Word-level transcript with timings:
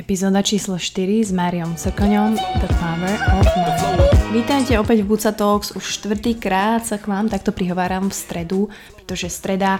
Epizóda 0.00 0.40
číslo 0.40 0.80
4 0.80 1.28
s 1.28 1.28
Mariom 1.28 1.76
Srkoňom 1.76 2.32
The 2.32 2.68
Power 2.80 3.16
of 3.36 3.44
Mind. 3.52 4.00
Vítajte 4.32 4.80
opäť 4.80 5.04
v 5.04 5.12
Buca 5.12 5.28
Talks, 5.28 5.76
už 5.76 5.84
štvrtýkrát 5.84 6.88
sa 6.88 6.96
k 6.96 7.04
vám 7.04 7.28
takto 7.28 7.52
prihováram 7.52 8.08
v 8.08 8.16
stredu, 8.16 8.60
pretože 8.96 9.28
streda 9.28 9.76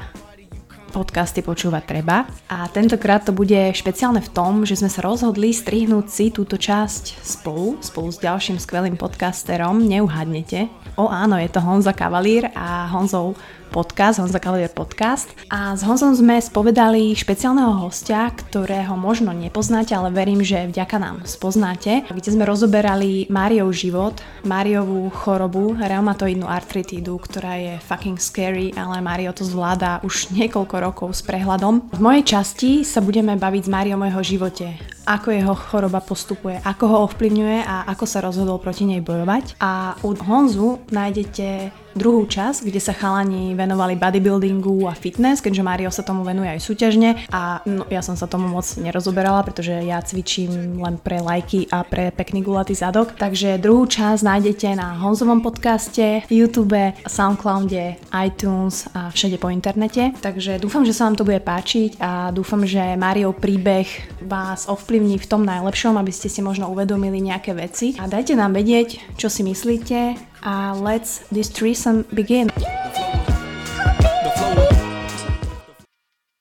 podcasty 0.92 1.40
počúvať 1.40 1.82
treba. 1.88 2.28
A 2.52 2.68
tentokrát 2.68 3.24
to 3.24 3.32
bude 3.32 3.72
špeciálne 3.72 4.20
v 4.20 4.28
tom, 4.28 4.68
že 4.68 4.76
sme 4.76 4.92
sa 4.92 5.00
rozhodli 5.00 5.56
strihnúť 5.56 6.12
si 6.12 6.28
túto 6.28 6.60
časť 6.60 7.24
spolu, 7.24 7.80
spolu 7.80 8.12
s 8.12 8.21
ďalším 8.21 8.60
skvelým 8.60 9.00
podcasterom, 9.00 9.80
neuhadnete. 9.88 10.68
O 11.00 11.08
áno, 11.08 11.40
je 11.40 11.48
to 11.48 11.64
Honza 11.64 11.96
Kavalír 11.96 12.52
a 12.52 12.92
Honzov 12.92 13.40
podcast, 13.71 14.18
Honza 14.18 14.42
Cavalier 14.42 14.68
podcast. 14.68 15.30
A 15.46 15.78
s 15.78 15.86
Honzom 15.86 16.12
sme 16.12 16.42
spovedali 16.42 17.14
špeciálneho 17.14 17.86
hostia, 17.86 18.28
ktorého 18.34 18.98
možno 18.98 19.30
nepoznáte, 19.30 19.95
ale 19.95 20.10
verím, 20.10 20.42
že 20.42 20.66
vďaka 20.66 20.96
nám 20.98 21.16
spoznáte, 21.24 22.02
kde 22.10 22.30
sme 22.34 22.42
rozoberali 22.42 23.30
Máriov 23.30 23.70
život, 23.70 24.18
Máriovú 24.42 25.06
chorobu, 25.14 25.78
reumatoidnú 25.78 26.50
artritídu, 26.50 27.16
ktorá 27.22 27.56
je 27.56 27.74
fucking 27.86 28.18
scary, 28.18 28.74
ale 28.74 28.98
Mário 28.98 29.30
to 29.30 29.46
zvláda 29.46 30.02
už 30.02 30.34
niekoľko 30.34 30.76
rokov 30.82 31.09
s 31.14 31.23
prehľadom. 31.23 31.95
V 31.95 32.00
mojej 32.02 32.26
časti 32.26 32.82
sa 32.82 32.98
budeme 32.98 33.38
baviť 33.38 33.62
s 33.64 33.73
Máriom 33.73 34.02
o 34.02 34.09
jeho 34.10 34.23
živote, 34.26 34.66
ako 35.10 35.34
jeho 35.34 35.55
choroba 35.59 35.98
postupuje, 35.98 36.62
ako 36.62 36.84
ho 36.87 36.96
ovplyvňuje 37.10 37.66
a 37.66 37.91
ako 37.91 38.05
sa 38.06 38.23
rozhodol 38.23 38.62
proti 38.62 38.87
nej 38.87 39.02
bojovať. 39.02 39.59
A 39.59 39.98
u 40.06 40.14
Honzu 40.14 40.78
nájdete 40.95 41.74
druhú 41.91 42.23
časť, 42.23 42.70
kde 42.70 42.78
sa 42.78 42.95
chalani 42.95 43.59
venovali 43.59 43.98
bodybuildingu 43.98 44.87
a 44.87 44.95
fitness, 44.95 45.42
keďže 45.42 45.66
Mario 45.66 45.91
sa 45.91 46.06
tomu 46.06 46.23
venuje 46.23 46.46
aj 46.46 46.62
súťažne 46.62 47.27
a 47.34 47.66
no, 47.66 47.82
ja 47.91 47.98
som 47.98 48.15
sa 48.15 48.30
tomu 48.30 48.46
moc 48.46 48.62
nerozoberala, 48.78 49.42
pretože 49.42 49.74
ja 49.74 49.98
cvičím 49.98 50.78
len 50.78 51.02
pre 51.02 51.18
lajky 51.18 51.66
a 51.74 51.82
pre 51.82 52.15
pekný 52.15 52.46
gulatý 52.46 52.79
zadok. 52.79 53.18
Takže 53.18 53.59
druhú 53.59 53.90
časť 53.90 54.23
nájdete 54.23 54.79
na 54.79 55.02
Honzovom 55.02 55.43
podcaste, 55.43 56.23
YouTube, 56.30 56.95
Soundcloude, 57.10 57.99
iTunes 58.15 58.87
a 58.95 59.10
všade 59.10 59.43
po 59.43 59.51
internete. 59.51 60.15
Takže 60.23 60.62
dúfam, 60.62 60.87
že 60.87 60.95
sa 60.95 61.10
vám 61.10 61.18
to 61.18 61.27
bude 61.27 61.43
páčiť 61.43 61.99
a 61.99 62.30
dúfam, 62.30 62.62
že 62.62 62.95
Mario 62.95 63.34
príbeh 63.34 63.90
vás 64.23 64.71
ovplyvní 64.71 65.00
v 65.01 65.25
tom 65.25 65.48
najlepšom, 65.48 65.97
aby 65.97 66.12
ste 66.12 66.29
si 66.29 66.45
možno 66.45 66.69
uvedomili 66.69 67.25
nejaké 67.25 67.56
veci. 67.56 67.97
A 67.97 68.05
dajte 68.05 68.37
nám 68.37 68.53
vedieť, 68.53 69.17
čo 69.17 69.33
si 69.33 69.41
myslíte, 69.41 70.20
a 70.45 70.77
let's 70.77 71.25
this 71.33 71.48
threesome 71.48 72.05
begin. 72.12 72.53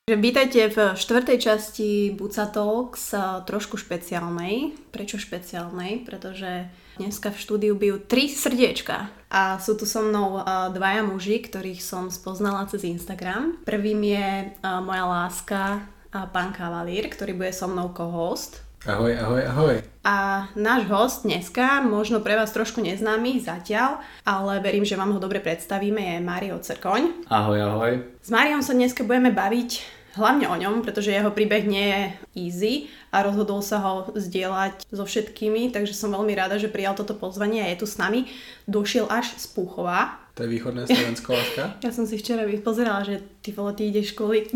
Vítajte 0.09 0.73
v 0.73 0.97
štvrtej 0.97 1.37
časti 1.37 2.09
Buca 2.17 2.49
Talks, 2.49 3.13
trošku 3.45 3.77
špeciálnej. 3.77 4.73
Prečo 4.89 5.21
špeciálnej? 5.21 6.02
Pretože 6.02 6.65
dneska 6.97 7.30
v 7.30 7.37
štúdiu 7.37 7.77
bijú 7.77 8.02
tri 8.02 8.25
srdiečka. 8.25 9.13
A 9.30 9.61
sú 9.61 9.77
tu 9.77 9.85
so 9.85 10.02
mnou 10.02 10.41
dvaja 10.73 11.05
muži, 11.05 11.45
ktorých 11.45 11.77
som 11.85 12.09
spoznala 12.09 12.65
cez 12.65 12.89
Instagram. 12.89 13.61
Prvým 13.61 14.02
je 14.02 14.49
moja 14.81 15.05
láska, 15.05 15.85
pán 16.09 16.49
Kavalír, 16.53 17.05
ktorý 17.09 17.38
bude 17.38 17.53
so 17.53 17.69
mnou 17.69 17.93
co-host 17.93 18.69
Ahoj, 18.88 19.11
ahoj, 19.11 19.43
ahoj. 19.43 19.75
A 20.07 20.47
náš 20.55 20.88
host 20.88 21.27
dneska, 21.27 21.83
možno 21.83 22.23
pre 22.23 22.39
vás 22.39 22.55
trošku 22.55 22.79
neznámy 22.79 23.43
zatiaľ, 23.43 23.99
ale 24.23 24.63
verím, 24.63 24.87
že 24.87 24.95
vám 24.95 25.11
ho 25.11 25.19
dobre 25.19 25.43
predstavíme, 25.43 25.99
je 25.99 26.23
Mario 26.23 26.55
Cerkoň. 26.63 27.27
Ahoj, 27.27 27.59
ahoj. 27.59 27.91
S 28.23 28.31
Mariom 28.31 28.63
sa 28.63 28.71
dneska 28.71 29.03
budeme 29.03 29.35
baviť 29.35 29.99
hlavne 30.15 30.47
o 30.47 30.55
ňom, 30.55 30.80
pretože 30.80 31.11
jeho 31.11 31.27
príbeh 31.27 31.67
nie 31.67 31.91
je 31.91 32.02
easy 32.39 32.73
a 33.11 33.19
rozhodol 33.19 33.59
sa 33.59 33.83
ho 33.83 34.15
zdieľať 34.15 34.87
so 34.87 35.03
všetkými, 35.03 35.75
takže 35.75 35.91
som 35.91 36.15
veľmi 36.15 36.31
rada, 36.31 36.55
že 36.55 36.71
prijal 36.71 36.95
toto 36.95 37.19
pozvanie 37.19 37.59
a 37.59 37.69
je 37.75 37.83
tu 37.83 37.87
s 37.89 37.99
nami. 37.99 38.31
Došiel 38.63 39.11
až 39.11 39.35
z 39.35 39.43
Púchova, 39.52 40.23
to 40.39 40.47
je 40.47 40.55
východné 40.55 40.87
Slovensko, 40.87 41.35
láska? 41.35 41.75
Ja 41.83 41.91
som 41.91 42.08
si 42.08 42.15
včera 42.15 42.47
pozerala, 42.64 43.03
že 43.03 43.19
ty 43.43 43.52
vole, 43.52 43.75
ty 43.75 43.91
ideš 43.91 44.15
kvôli, 44.15 44.47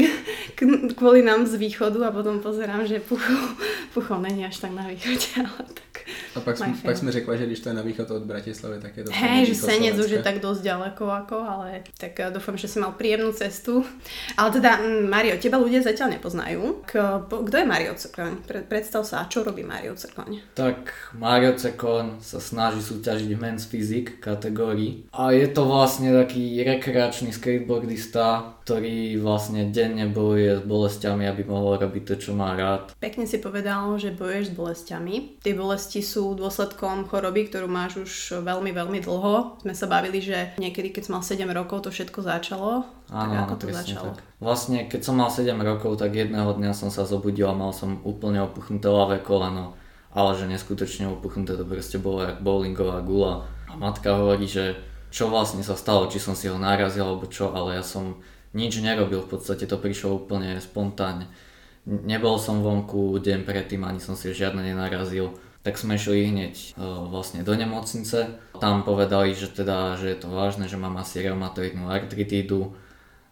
kvôli 0.96 1.20
nám 1.20 1.44
z 1.44 1.60
východu 1.60 2.00
a 2.08 2.16
potom 2.16 2.40
pozerám, 2.40 2.88
že 2.88 3.04
Puchov, 3.04 3.60
Puchov 3.92 4.24
není 4.24 4.48
až 4.48 4.64
tak 4.64 4.72
na 4.72 4.88
východe, 4.88 5.28
ale 5.44 5.68
tak 5.76 5.93
a 6.36 6.40
pak, 6.40 6.58
jsme, 6.58 6.74
pak 6.86 6.98
jsme 6.98 7.12
řekla, 7.12 7.36
že 7.36 7.46
když 7.46 7.60
to 7.60 7.70
je 7.70 7.76
na 7.76 7.82
východ 7.82 8.12
od 8.12 8.24
Bratislavy, 8.24 8.80
tak 8.80 8.98
je 8.98 9.04
to 9.04 9.12
Hej, 9.14 9.46
že 9.46 9.56
Senec 9.56 10.00
už 10.00 10.12
je 10.12 10.22
tak 10.24 10.40
dosť 10.40 10.62
ďaleko 10.62 11.04
ako, 11.12 11.38
ale 11.40 11.84
tak 11.98 12.20
eh, 12.20 12.32
dúfam, 12.32 12.58
že 12.58 12.68
si 12.68 12.80
mal 12.80 12.92
príjemnú 12.98 13.34
cestu. 13.34 13.86
Ale 14.38 14.50
teda, 14.52 14.82
mm, 14.82 15.10
Mario, 15.10 15.36
teba 15.38 15.58
ľudia 15.58 15.84
zatiaľ 15.84 16.18
nepoznajú. 16.18 16.84
Kto 17.30 17.56
je 17.58 17.66
Mario 17.66 17.94
Cerkoň? 17.94 18.46
predstav 18.68 19.06
sa, 19.06 19.28
čo 19.30 19.44
robí 19.44 19.64
Mario 19.64 19.94
Cerkoň? 19.94 20.56
Tak 20.58 21.14
Mario 21.18 21.54
Cerkoň 21.54 22.24
sa 22.24 22.40
snaží 22.40 22.82
súťažiť 22.82 23.30
v 23.30 23.40
Men's 23.40 23.66
Physique 23.68 24.18
kategórii 24.18 25.06
a 25.14 25.32
je 25.32 25.48
to 25.52 25.68
vlastne 25.68 26.10
taký 26.14 26.64
rekreačný 26.64 27.36
skateboardista, 27.36 28.56
ktorý 28.64 29.20
vlastne 29.20 29.70
denne 29.70 30.08
bojuje 30.08 30.58
s 30.58 30.64
bolestiami, 30.64 31.28
aby 31.28 31.44
mohol 31.44 31.78
robiť 31.78 32.04
to, 32.08 32.16
čo 32.16 32.32
má 32.32 32.56
rád. 32.56 32.96
Pekne 32.98 33.28
si 33.28 33.44
povedal, 33.44 33.92
že 34.00 34.16
bojuješ 34.16 34.50
s 34.50 34.54
bolestiami. 34.56 35.16
Tie 35.44 35.54
bolesti 35.54 35.93
sú 36.00 36.34
dôsledkom 36.34 37.06
choroby, 37.06 37.52
ktorú 37.52 37.68
máš 37.68 38.00
už 38.00 38.12
veľmi, 38.42 38.72
veľmi 38.72 39.04
dlho. 39.04 39.60
Sme 39.62 39.76
sa 39.76 39.86
bavili, 39.86 40.24
že 40.24 40.56
niekedy, 40.58 40.96
keď 40.96 41.02
som 41.06 41.14
mal 41.20 41.24
7 41.28 41.44
rokov, 41.52 41.86
to 41.86 41.90
všetko 41.92 42.24
začalo. 42.24 42.88
Áno, 43.12 43.34
tak 43.36 43.44
ako 43.46 43.56
to 43.60 43.66
začalo? 43.70 44.10
Tak. 44.16 44.24
Vlastne, 44.40 44.88
keď 44.88 45.02
som 45.04 45.20
mal 45.20 45.28
7 45.28 45.54
rokov, 45.60 46.00
tak 46.00 46.16
jedného 46.16 46.56
dňa 46.56 46.72
som 46.72 46.90
sa 46.90 47.04
zobudil 47.04 47.52
a 47.52 47.54
mal 47.54 47.76
som 47.76 48.00
úplne 48.08 48.42
opuchnuté 48.42 48.88
ľavé 48.88 49.20
koleno. 49.22 49.76
Ale 50.16 50.38
že 50.38 50.48
neskutočne 50.48 51.10
opuchnuté, 51.10 51.58
to 51.60 51.66
proste 51.66 52.00
bolo 52.00 52.24
jak 52.24 52.40
bowlingová 52.40 53.02
gula. 53.04 53.50
A 53.68 53.76
matka 53.76 54.14
hovorí, 54.14 54.46
že 54.48 54.78
čo 55.14 55.30
vlastne 55.30 55.62
sa 55.62 55.78
stalo, 55.78 56.10
či 56.10 56.18
som 56.18 56.34
si 56.34 56.50
ho 56.50 56.58
narazil 56.58 57.06
alebo 57.06 57.30
čo, 57.30 57.54
ale 57.54 57.78
ja 57.78 57.84
som 57.86 58.18
nič 58.54 58.82
nerobil, 58.82 59.26
v 59.26 59.30
podstate 59.34 59.66
to 59.66 59.82
prišlo 59.82 60.26
úplne 60.26 60.58
spontánne. 60.62 61.30
Nebol 61.84 62.40
som 62.40 62.62
vonku 62.64 63.18
deň 63.20 63.44
predtým, 63.44 63.84
ani 63.84 64.00
som 64.00 64.16
si 64.16 64.32
žiadne 64.32 64.62
nenarazil. 64.62 65.36
Tak 65.64 65.80
sme 65.80 65.96
šli 65.96 66.28
hneď 66.28 66.76
uh, 66.76 67.08
vlastne 67.08 67.40
do 67.42 67.56
nemocnice. 67.56 68.36
Tam 68.60 68.84
povedali, 68.84 69.32
že 69.32 69.48
teda, 69.48 69.96
že 69.96 70.12
je 70.12 70.18
to 70.20 70.28
vážne, 70.28 70.68
že 70.68 70.76
mám 70.76 71.00
asi 71.00 71.24
reumatoidnú 71.24 71.88
artritídu. 71.88 72.76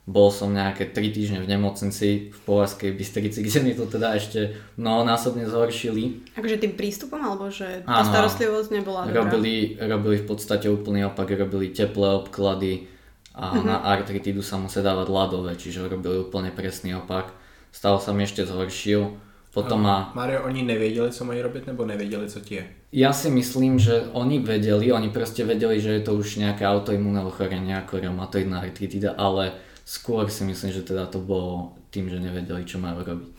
Bol 0.08 0.34
som 0.34 0.50
nejaké 0.50 0.90
3 0.90 1.12
týždne 1.14 1.40
v 1.44 1.52
nemocnici 1.52 2.34
v 2.34 2.40
Považskej 2.48 2.96
Bystrici, 2.96 3.40
kde 3.46 3.60
mi 3.62 3.76
to 3.76 3.84
teda 3.86 4.16
ešte 4.16 4.56
mnohonásobne 4.80 5.44
zhoršili. 5.46 6.34
Akože 6.40 6.58
tým 6.58 6.80
prístupom, 6.80 7.20
alebo 7.20 7.52
že 7.52 7.84
tá 7.84 8.02
starostlivosť 8.02 8.70
nebola 8.74 9.06
dobrá? 9.06 9.28
Robili, 9.28 9.76
robili 9.76 10.18
v 10.24 10.26
podstate 10.26 10.72
úplný 10.72 11.06
opak, 11.12 11.30
robili 11.36 11.76
teplé 11.76 12.16
obklady, 12.16 12.88
a 13.32 13.56
uh-huh. 13.56 13.64
na 13.64 13.80
artritídu 13.80 14.44
sa 14.44 14.60
musí 14.60 14.84
dávať 14.84 15.08
ľadové, 15.08 15.56
čiže 15.56 15.88
robili 15.88 16.20
úplne 16.20 16.52
presný 16.52 17.00
opak. 17.00 17.32
Stalo 17.72 18.04
sa 18.04 18.12
mi 18.12 18.28
ešte 18.28 18.44
zhoršil. 18.44 19.16
Potom 19.52 19.84
má... 19.84 20.16
Mario, 20.16 20.48
oni 20.48 20.64
nevedeli, 20.64 21.12
co 21.12 21.26
mají 21.26 21.42
robiť, 21.42 21.68
nebo 21.68 21.86
nevedeli, 21.86 22.30
co 22.30 22.40
ti 22.40 22.56
je? 22.56 22.66
Ja 22.92 23.12
si 23.12 23.28
myslím, 23.28 23.80
že 23.80 24.08
oni 24.16 24.40
vedeli, 24.40 24.92
oni 24.92 25.12
proste 25.12 25.44
vedeli, 25.44 25.80
že 25.80 26.00
je 26.00 26.04
to 26.08 26.16
už 26.16 26.40
nejaké 26.40 26.64
autoimmunné 26.64 27.20
ochorenie 27.24 27.76
ako 27.76 28.00
reumatoidná 28.00 28.64
artritída, 28.64 29.12
ale 29.20 29.52
skôr 29.84 30.32
si 30.32 30.48
myslím, 30.48 30.72
že 30.72 30.88
teda 30.88 31.08
to 31.12 31.20
bolo 31.20 31.76
tým, 31.92 32.08
že 32.08 32.24
nevedeli, 32.24 32.64
čo 32.64 32.80
majú 32.80 33.04
robiť. 33.04 33.30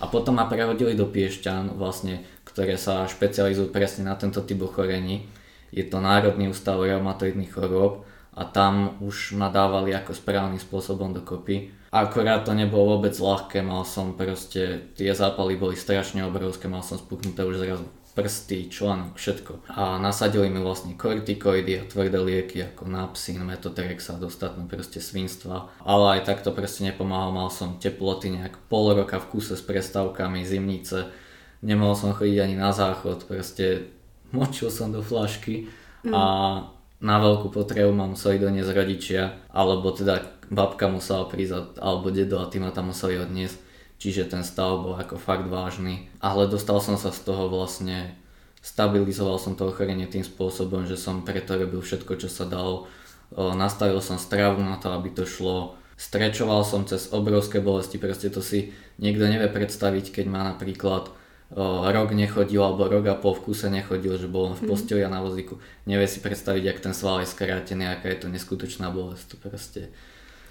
A 0.00 0.08
potom 0.08 0.40
ma 0.40 0.48
prehodili 0.48 0.96
do 0.96 1.04
Piešťan, 1.04 1.76
vlastne, 1.76 2.24
ktoré 2.48 2.80
sa 2.80 3.04
špecializujú 3.04 3.68
presne 3.68 4.08
na 4.08 4.16
tento 4.16 4.40
typ 4.46 4.64
ochorení. 4.64 5.28
Je 5.68 5.84
to 5.84 6.00
Národný 6.00 6.48
ústav 6.48 6.80
reumatoidných 6.80 7.52
chorôb 7.52 8.08
a 8.38 8.46
tam 8.46 8.94
už 9.02 9.34
ma 9.34 9.50
dávali 9.50 9.90
ako 9.90 10.14
správnym 10.14 10.62
spôsobom 10.62 11.10
dokopy. 11.10 11.74
Akorát 11.90 12.46
to 12.46 12.54
nebolo 12.54 12.94
vôbec 12.94 13.16
ľahké, 13.18 13.64
mal 13.64 13.82
som 13.82 14.14
proste, 14.14 14.94
tie 14.94 15.10
zápaly 15.10 15.58
boli 15.58 15.74
strašne 15.74 16.22
obrovské, 16.22 16.70
mal 16.70 16.86
som 16.86 17.00
spuknuté 17.00 17.42
už 17.42 17.58
zrazu 17.58 17.90
prsty, 18.18 18.66
článok, 18.66 19.14
všetko. 19.14 19.70
A 19.70 19.94
nasadili 20.02 20.50
mi 20.50 20.58
vlastne 20.58 20.98
kortikoidy 20.98 21.78
a 21.78 21.86
tvrdé 21.86 22.18
lieky 22.18 22.66
ako 22.66 22.90
napsín, 22.90 23.38
metotrex 23.46 24.10
a 24.10 24.18
dostatné 24.18 24.66
proste 24.66 24.98
svinstva. 24.98 25.70
Ale 25.86 26.18
aj 26.18 26.26
tak 26.26 26.42
to 26.42 26.50
proste 26.50 26.82
nepomáhalo, 26.82 27.30
mal 27.30 27.50
som 27.50 27.78
teploty 27.78 28.34
nejak 28.34 28.58
pol 28.66 28.90
roka 28.90 29.22
v 29.22 29.38
kuse 29.38 29.54
s 29.54 29.62
prestávkami, 29.62 30.42
zimnice. 30.42 31.14
Nemohol 31.62 31.94
som 31.94 32.10
chodiť 32.10 32.38
ani 32.42 32.56
na 32.58 32.74
záchod, 32.74 33.22
proste 33.26 33.86
močil 34.34 34.68
som 34.68 34.90
do 34.90 34.98
flašky 34.98 35.70
mm. 36.02 36.12
Na 36.98 37.22
veľkú 37.22 37.54
potrebu 37.54 37.94
ma 37.94 38.10
museli 38.10 38.42
doniesť 38.42 38.74
rodičia, 38.74 39.38
alebo 39.54 39.94
teda 39.94 40.22
babka 40.50 40.90
musela 40.90 41.28
prísť, 41.30 41.78
alebo 41.78 42.10
dedo 42.10 42.42
a 42.42 42.50
tí 42.50 42.58
ma 42.58 42.74
tam 42.74 42.90
museli 42.90 43.20
odniesť. 43.22 43.56
Čiže 43.98 44.30
ten 44.30 44.46
stav 44.46 44.82
bol 44.82 44.94
ako 44.94 45.18
fakt 45.18 45.50
vážny. 45.50 46.06
Ale 46.22 46.46
dostal 46.46 46.78
som 46.78 46.94
sa 46.94 47.10
z 47.10 47.26
toho 47.26 47.50
vlastne, 47.50 48.14
stabilizoval 48.62 49.42
som 49.42 49.58
to 49.58 49.70
ochorenie 49.70 50.06
tým 50.06 50.22
spôsobom, 50.22 50.86
že 50.86 50.94
som 50.94 51.26
preto 51.26 51.58
robil 51.58 51.82
všetko, 51.82 52.14
čo 52.14 52.30
sa 52.30 52.46
dalo. 52.46 52.86
Nastavil 53.34 53.98
som 53.98 54.14
stravu 54.14 54.62
na 54.62 54.78
to, 54.78 54.94
aby 54.94 55.10
to 55.10 55.26
šlo. 55.26 55.74
Strečoval 55.98 56.62
som 56.62 56.86
cez 56.86 57.10
obrovské 57.10 57.58
bolesti, 57.58 57.98
proste 57.98 58.30
to 58.30 58.38
si 58.38 58.70
niekto 59.02 59.26
nevie 59.26 59.50
predstaviť, 59.50 60.14
keď 60.14 60.24
má 60.30 60.46
napríklad 60.46 61.10
rok 61.50 62.12
nechodil 62.12 62.60
alebo 62.60 62.84
rok 62.86 63.04
a 63.06 63.14
pol 63.14 63.32
v 63.32 63.40
kuse 63.42 63.66
nechodil, 63.66 64.14
že 64.14 64.26
bol 64.26 64.52
v 64.52 64.60
Mhm. 64.60 64.68
posteli 64.68 65.00
a 65.00 65.08
na 65.08 65.18
vozíku. 65.18 65.56
Nevie 65.84 66.04
si 66.04 66.20
predstaviť, 66.20 66.64
ak 66.66 66.78
ten 66.80 66.92
sval 66.92 67.20
je 67.20 67.28
skrátený, 67.28 67.88
aká 67.88 68.08
je 68.08 68.20
to 68.20 68.28
neskutočná 68.28 68.88
bolesť. 68.88 69.24
To 69.32 69.36
proste, 69.38 69.88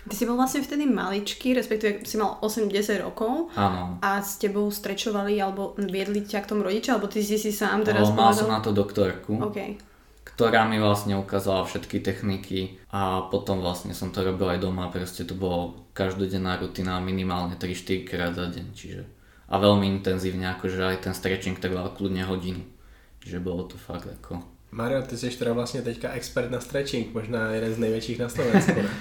Ty 0.08 0.16
si 0.16 0.24
bol 0.24 0.40
vlastne 0.40 0.64
vtedy 0.64 0.88
maličký, 0.88 1.52
respektíve 1.52 2.02
si 2.02 2.16
mal 2.16 2.40
8-10 2.40 3.04
rokov 3.04 3.52
áno. 3.54 4.00
a 4.00 4.24
s 4.24 4.40
tebou 4.40 4.72
strečovali 4.72 5.36
alebo 5.36 5.76
viedli 5.76 6.24
ťa 6.24 6.42
k 6.42 6.50
tomu 6.50 6.64
rodičia, 6.64 6.96
alebo 6.96 7.06
ty 7.06 7.20
si 7.20 7.36
si 7.36 7.52
sám 7.52 7.84
teraz 7.84 8.08
O, 8.08 8.16
mal 8.16 8.32
som 8.32 8.48
na 8.48 8.64
to 8.64 8.72
doktorku, 8.72 9.36
OK. 9.44 9.76
ktorá 10.24 10.64
mi 10.64 10.80
vlastne 10.80 11.14
ukázala 11.14 11.62
všetky 11.62 12.00
techniky 12.00 12.80
a 12.88 13.28
potom 13.28 13.60
vlastne 13.60 13.92
som 13.92 14.08
to 14.08 14.24
robil 14.24 14.48
aj 14.48 14.64
doma, 14.64 14.88
proste 14.88 15.28
to 15.28 15.36
bolo 15.36 15.76
každodenná 15.92 16.56
rutina 16.56 17.04
minimálne 17.04 17.54
3-4 17.54 18.08
krát 18.08 18.32
za 18.32 18.48
deň, 18.48 18.66
čiže 18.72 19.04
a 19.48 19.56
veľmi 19.56 19.88
intenzívne, 19.88 20.52
akože 20.56 20.84
aj 20.84 20.98
ten 21.08 21.14
stretching 21.16 21.56
trval 21.60 21.96
kľudne 21.96 22.24
hodinu, 22.28 22.64
čiže 23.24 23.40
bolo 23.40 23.64
to 23.68 23.80
fakt 23.80 24.08
ako... 24.08 24.44
Mario, 24.72 25.02
ty 25.02 25.18
jsi 25.18 25.30
teda 25.30 25.54
vlastně 25.54 25.82
teďka 25.82 26.10
expert 26.10 26.52
na 26.52 26.60
stretching, 26.60 27.14
možná 27.14 27.52
jeden 27.52 27.74
z 27.74 27.78
největších 27.78 28.20
na 28.20 28.30
Slovensku. 28.30 28.82
ne? 28.82 28.90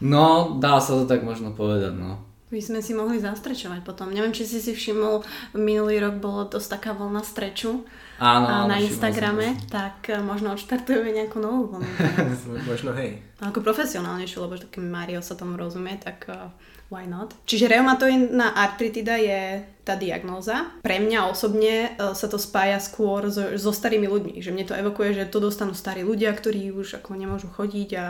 No, 0.00 0.56
dá 0.62 0.78
sa 0.78 0.94
to 0.94 1.10
tak 1.10 1.26
možno 1.26 1.50
povedať, 1.50 1.90
no. 1.98 2.22
My 2.48 2.62
sme 2.62 2.80
si 2.80 2.94
mohli 2.96 3.20
zastrečovať 3.20 3.84
potom. 3.84 4.08
Neviem, 4.08 4.32
či 4.32 4.48
si 4.48 4.62
si 4.62 4.72
všimol, 4.72 5.20
minulý 5.58 6.00
rok 6.00 6.16
bolo 6.16 6.48
dosť 6.48 6.80
taká 6.80 6.90
vlna 6.96 7.20
streču 7.20 7.84
Áno, 8.16 8.46
a 8.48 8.64
áno, 8.64 8.72
na 8.72 8.80
všimol 8.80 8.88
som 8.88 8.88
Instagrame, 8.94 9.48
tak 9.68 10.08
eh, 10.08 10.22
možno 10.22 10.54
odštartujeme 10.56 11.12
nejakú 11.12 11.42
novú 11.42 11.76
vlnu. 11.76 11.90
Možno 12.70 12.94
hej. 12.96 13.20
Ako 13.42 13.60
profesionálnejšiu, 13.60 14.38
lebo 14.48 14.54
taký 14.56 14.80
Mario 14.80 15.20
sa 15.20 15.36
tomu 15.36 15.60
rozumie, 15.60 16.00
tak 16.00 16.30
uh, 16.30 16.48
why 16.88 17.04
not? 17.08 17.36
Čiže 17.44 17.68
reumatoidná 17.68 18.56
artritida 18.56 19.16
je 19.16 19.64
tá 19.84 19.96
diagnóza. 19.96 20.68
Pre 20.84 20.96
mňa 21.00 21.28
osobne 21.28 21.96
uh, 21.96 22.12
sa 22.12 22.28
to 22.28 22.36
spája 22.36 22.80
skôr 22.80 23.28
so, 23.32 23.56
so 23.56 23.72
starými 23.72 24.08
ľuďmi. 24.08 24.40
Že 24.40 24.52
mne 24.52 24.64
to 24.68 24.76
evokuje, 24.76 25.16
že 25.16 25.30
to 25.32 25.40
dostanú 25.40 25.72
starí 25.72 26.04
ľudia, 26.04 26.32
ktorí 26.32 26.72
už 26.72 27.00
ako 27.00 27.16
nemôžu 27.16 27.48
chodiť 27.48 27.90
a 27.96 28.06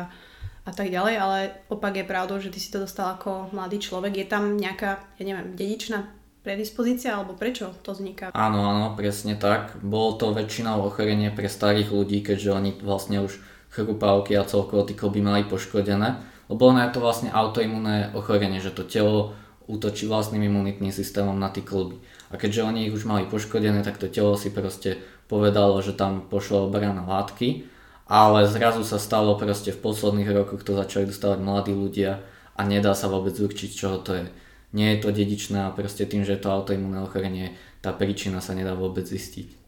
a 0.69 0.73
tak 0.77 0.93
ďalej, 0.93 1.15
ale 1.17 1.39
opak 1.73 1.97
je 1.97 2.05
pravdou, 2.05 2.37
že 2.37 2.53
ty 2.53 2.61
si 2.61 2.69
to 2.69 2.85
dostal 2.85 3.17
ako 3.17 3.49
mladý 3.57 3.81
človek. 3.81 4.21
Je 4.21 4.27
tam 4.29 4.61
nejaká, 4.61 5.01
ja 5.17 5.25
neviem, 5.25 5.57
dedičná 5.57 6.05
predispozícia, 6.45 7.17
alebo 7.17 7.33
prečo 7.33 7.73
to 7.81 7.97
vzniká? 7.97 8.37
Áno, 8.37 8.69
áno, 8.69 8.93
presne 8.93 9.41
tak. 9.41 9.81
Bolo 9.81 10.21
to 10.21 10.37
väčšinou 10.37 10.85
ochorenie 10.85 11.33
pre 11.33 11.49
starých 11.49 11.89
ľudí, 11.89 12.21
keďže 12.21 12.51
oni 12.53 12.71
vlastne 12.85 13.25
už 13.25 13.41
chrupavky 13.73 14.37
a 14.37 14.45
celkovo 14.45 14.85
kloby 14.85 15.25
mali 15.25 15.49
poškodené. 15.49 16.21
Lebo 16.49 16.73
ono 16.73 16.81
je 16.85 16.93
to 16.97 17.01
vlastne 17.05 17.29
autoimunné 17.29 18.17
ochorenie, 18.17 18.61
že 18.61 18.73
to 18.73 18.89
telo 18.89 19.37
útočí 19.69 20.09
vlastným 20.09 20.49
imunitným 20.49 20.91
systémom 20.91 21.37
na 21.37 21.53
tie 21.53 21.61
kloby. 21.61 22.01
A 22.33 22.41
keďže 22.41 22.65
oni 22.65 22.89
ich 22.89 22.97
už 22.97 23.05
mali 23.05 23.29
poškodené, 23.29 23.85
tak 23.85 24.01
to 24.01 24.09
telo 24.09 24.33
si 24.35 24.49
proste 24.49 24.97
povedalo, 25.29 25.77
že 25.85 25.93
tam 25.93 26.25
pošlo 26.25 26.73
obrané 26.73 27.05
látky. 27.05 27.69
Ale 28.09 28.49
zrazu 28.49 28.89
sa 28.89 28.97
stalo 28.97 29.37
proste 29.37 29.69
v 29.69 29.85
posledných 29.85 30.33
rokoch 30.33 30.65
to 30.65 30.73
začali 30.73 31.05
dostávať 31.13 31.45
mladí 31.45 31.77
ľudia 31.77 32.25
a 32.57 32.61
nedá 32.65 32.97
sa 32.97 33.13
vôbec 33.13 33.37
určiť, 33.37 33.69
čo 33.69 34.01
to 34.01 34.17
je. 34.17 34.25
Nie 34.73 34.97
je 34.97 35.05
to 35.05 35.13
dedičné 35.13 35.69
a 35.69 35.75
proste 35.77 36.09
tým, 36.09 36.25
že 36.25 36.37
je 36.37 36.41
to 36.41 36.49
autoimunné 36.49 37.05
ochorenie, 37.05 37.53
tá 37.85 37.93
príčina 37.93 38.41
sa 38.41 38.57
nedá 38.57 38.73
vôbec 38.73 39.05
zistiť. 39.05 39.61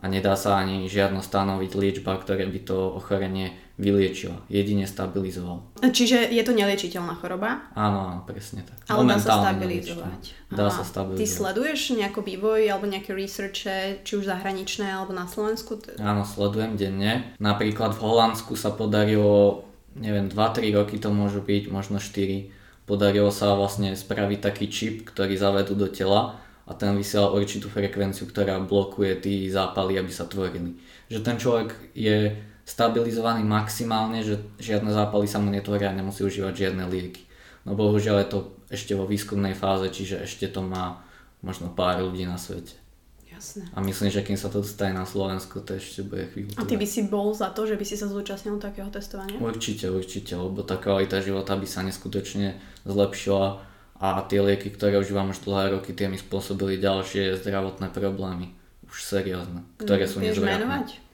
A 0.00 0.08
nedá 0.08 0.38
sa 0.40 0.56
ani 0.56 0.88
žiadno 0.88 1.20
stanoviť 1.20 1.72
liečba, 1.76 2.16
ktoré 2.16 2.48
by 2.48 2.60
to 2.64 2.78
ochorenie 2.96 3.52
vyliečila. 3.80 4.36
Jedine 4.46 4.84
stabilizoval. 4.84 5.64
Čiže 5.80 6.28
je 6.28 6.42
to 6.44 6.52
neliečiteľná 6.52 7.16
choroba, 7.16 7.64
Áno, 7.72 7.98
áno, 8.04 8.18
presne 8.28 8.60
tak. 8.60 8.76
ale 8.86 9.08
dá 9.08 9.16
sa 9.16 9.40
Momentálne 9.40 9.44
stabilizovať. 9.56 10.22
Dá 10.52 10.64
Aha. 10.68 10.76
sa 10.76 10.84
Ty 10.84 10.90
stabilizovať. 10.92 11.32
sleduješ 11.32 11.80
nejaký 11.96 12.20
vývoj 12.20 12.60
alebo 12.68 12.84
nejaké 12.84 13.16
researche, 13.16 13.74
či 14.04 14.12
už 14.14 14.28
zahraničné 14.28 14.84
alebo 14.84 15.16
na 15.16 15.24
Slovensku? 15.24 15.80
Áno, 15.96 16.22
sledujem 16.22 16.76
denne. 16.76 17.32
Napríklad 17.40 17.96
v 17.96 18.04
Holandsku 18.04 18.52
sa 18.54 18.68
podarilo, 18.68 19.64
neviem, 19.96 20.28
2-3 20.28 20.76
roky 20.76 21.00
to 21.00 21.08
môžu 21.08 21.40
byť, 21.40 21.72
možno 21.72 21.96
4. 21.96 22.52
Podarilo 22.84 23.32
sa 23.32 23.56
vlastne 23.56 23.96
spraviť 23.96 24.38
taký 24.42 24.66
čip, 24.68 25.08
ktorý 25.08 25.38
zavedú 25.38 25.72
do 25.72 25.88
tela 25.88 26.36
a 26.66 26.74
ten 26.74 26.92
vysiela 26.94 27.30
určitú 27.30 27.66
frekvenciu, 27.66 28.26
ktorá 28.28 28.58
blokuje 28.60 29.14
tí 29.22 29.34
zápaly, 29.48 29.96
aby 29.96 30.10
sa 30.10 30.26
tvorili. 30.26 30.74
Že 31.08 31.18
ten 31.22 31.36
človek 31.38 31.74
je 31.94 32.34
stabilizovaný 32.70 33.42
maximálne, 33.42 34.22
že 34.22 34.38
žiadne 34.62 34.94
zápaly 34.94 35.26
sa 35.26 35.42
mu 35.42 35.50
netvoria 35.50 35.90
a 35.90 35.98
nemusí 35.98 36.22
užívať 36.22 36.54
žiadne 36.54 36.86
lieky. 36.86 37.26
No 37.66 37.74
bohužiaľ 37.74 38.22
je 38.22 38.28
to 38.30 38.38
ešte 38.70 38.94
vo 38.94 39.10
výskumnej 39.10 39.58
fáze, 39.58 39.90
čiže 39.90 40.22
ešte 40.22 40.46
to 40.46 40.62
má 40.62 41.02
možno 41.42 41.74
pár 41.74 41.98
ľudí 41.98 42.22
na 42.22 42.38
svete. 42.38 42.78
Jasné. 43.26 43.66
A 43.74 43.82
myslím, 43.82 44.12
že 44.12 44.22
kým 44.22 44.38
sa 44.38 44.52
to 44.52 44.62
dostane 44.62 44.94
na 44.94 45.02
Slovensku, 45.08 45.64
to 45.64 45.74
ešte 45.74 46.06
bude 46.06 46.30
chvíľu. 46.30 46.54
A 46.60 46.62
ty 46.62 46.78
by 46.78 46.86
si 46.86 47.10
bol 47.10 47.34
za 47.34 47.50
to, 47.50 47.66
že 47.66 47.74
by 47.74 47.84
si 47.88 47.98
sa 47.98 48.06
zúčastnil 48.06 48.60
takého 48.62 48.86
testovania? 48.92 49.40
Určite, 49.40 49.90
určite, 49.90 50.38
lebo 50.38 50.62
tá 50.62 50.78
kvalita 50.78 51.18
života 51.24 51.58
by 51.58 51.66
sa 51.66 51.82
neskutočne 51.82 52.60
zlepšila 52.86 53.66
a 54.00 54.08
tie 54.30 54.40
lieky, 54.40 54.72
ktoré 54.72 54.96
užívam 55.00 55.32
už 55.34 55.42
dlhé 55.44 55.76
roky, 55.76 55.92
tie 55.92 56.08
mi 56.08 56.16
spôsobili 56.16 56.78
ďalšie 56.78 57.36
zdravotné 57.40 57.90
problémy. 57.92 58.52
Už 58.86 59.04
seriózne, 59.04 59.66
ktoré 59.76 60.04
sú 60.06 60.20
Mm, 60.20 60.24
Vieš 60.24 60.38
nezvratné. 60.42 61.09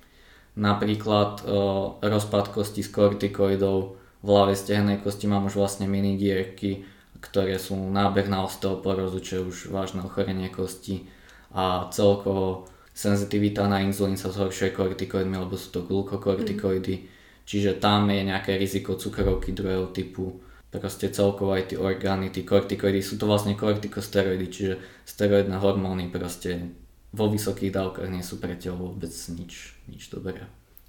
Napríklad 0.56 1.44
o, 1.44 2.00
rozpad 2.00 2.48
kosti 2.48 2.80
z 2.80 2.88
kortikoidov, 2.88 4.00
v 4.24 4.28
ľavej 4.28 4.56
stehennej 4.56 4.98
kosti 5.04 5.28
mám 5.28 5.46
už 5.46 5.60
vlastne 5.60 5.84
mini 5.84 6.16
dierky, 6.16 6.82
ktoré 7.20 7.60
sú 7.60 7.76
nábeh 7.76 8.26
na 8.26 8.42
osteoporózu, 8.42 9.20
čo 9.20 9.32
je 9.38 9.42
už 9.46 9.56
vážne 9.68 10.00
ochorenie 10.00 10.48
kosti. 10.48 11.04
A 11.52 11.92
celkovo 11.92 12.66
senzitivita 12.96 13.68
na 13.68 13.84
inzulín 13.84 14.16
sa 14.16 14.32
zhoršuje 14.32 14.72
kortikoidmi, 14.72 15.36
lebo 15.36 15.60
sú 15.60 15.68
to 15.68 15.84
glukokortikoidy, 15.84 17.04
čiže 17.44 17.76
tam 17.76 18.08
je 18.08 18.24
nejaké 18.24 18.56
riziko 18.56 18.96
cukrovky 18.96 19.52
druhého 19.52 19.92
typu, 19.92 20.40
proste 20.72 21.12
celkovo 21.12 21.56
aj 21.56 21.72
tie 21.72 21.78
orgány, 21.80 22.32
tie 22.32 22.44
kortikoidy, 22.44 23.04
sú 23.04 23.20
to 23.20 23.28
vlastne 23.28 23.56
kortikosteroidy, 23.56 24.46
čiže 24.48 24.74
steroidné 25.04 25.56
hormóny 25.60 26.08
proste 26.08 26.72
vo 27.16 27.32
vysokých 27.32 27.72
dávkach 27.72 28.12
nie 28.12 28.20
sú 28.20 28.36
pre 28.36 28.52
telo 28.60 28.92
vôbec 28.92 29.10
nič, 29.10 29.72
nič 29.88 30.12
dobré. 30.12 30.44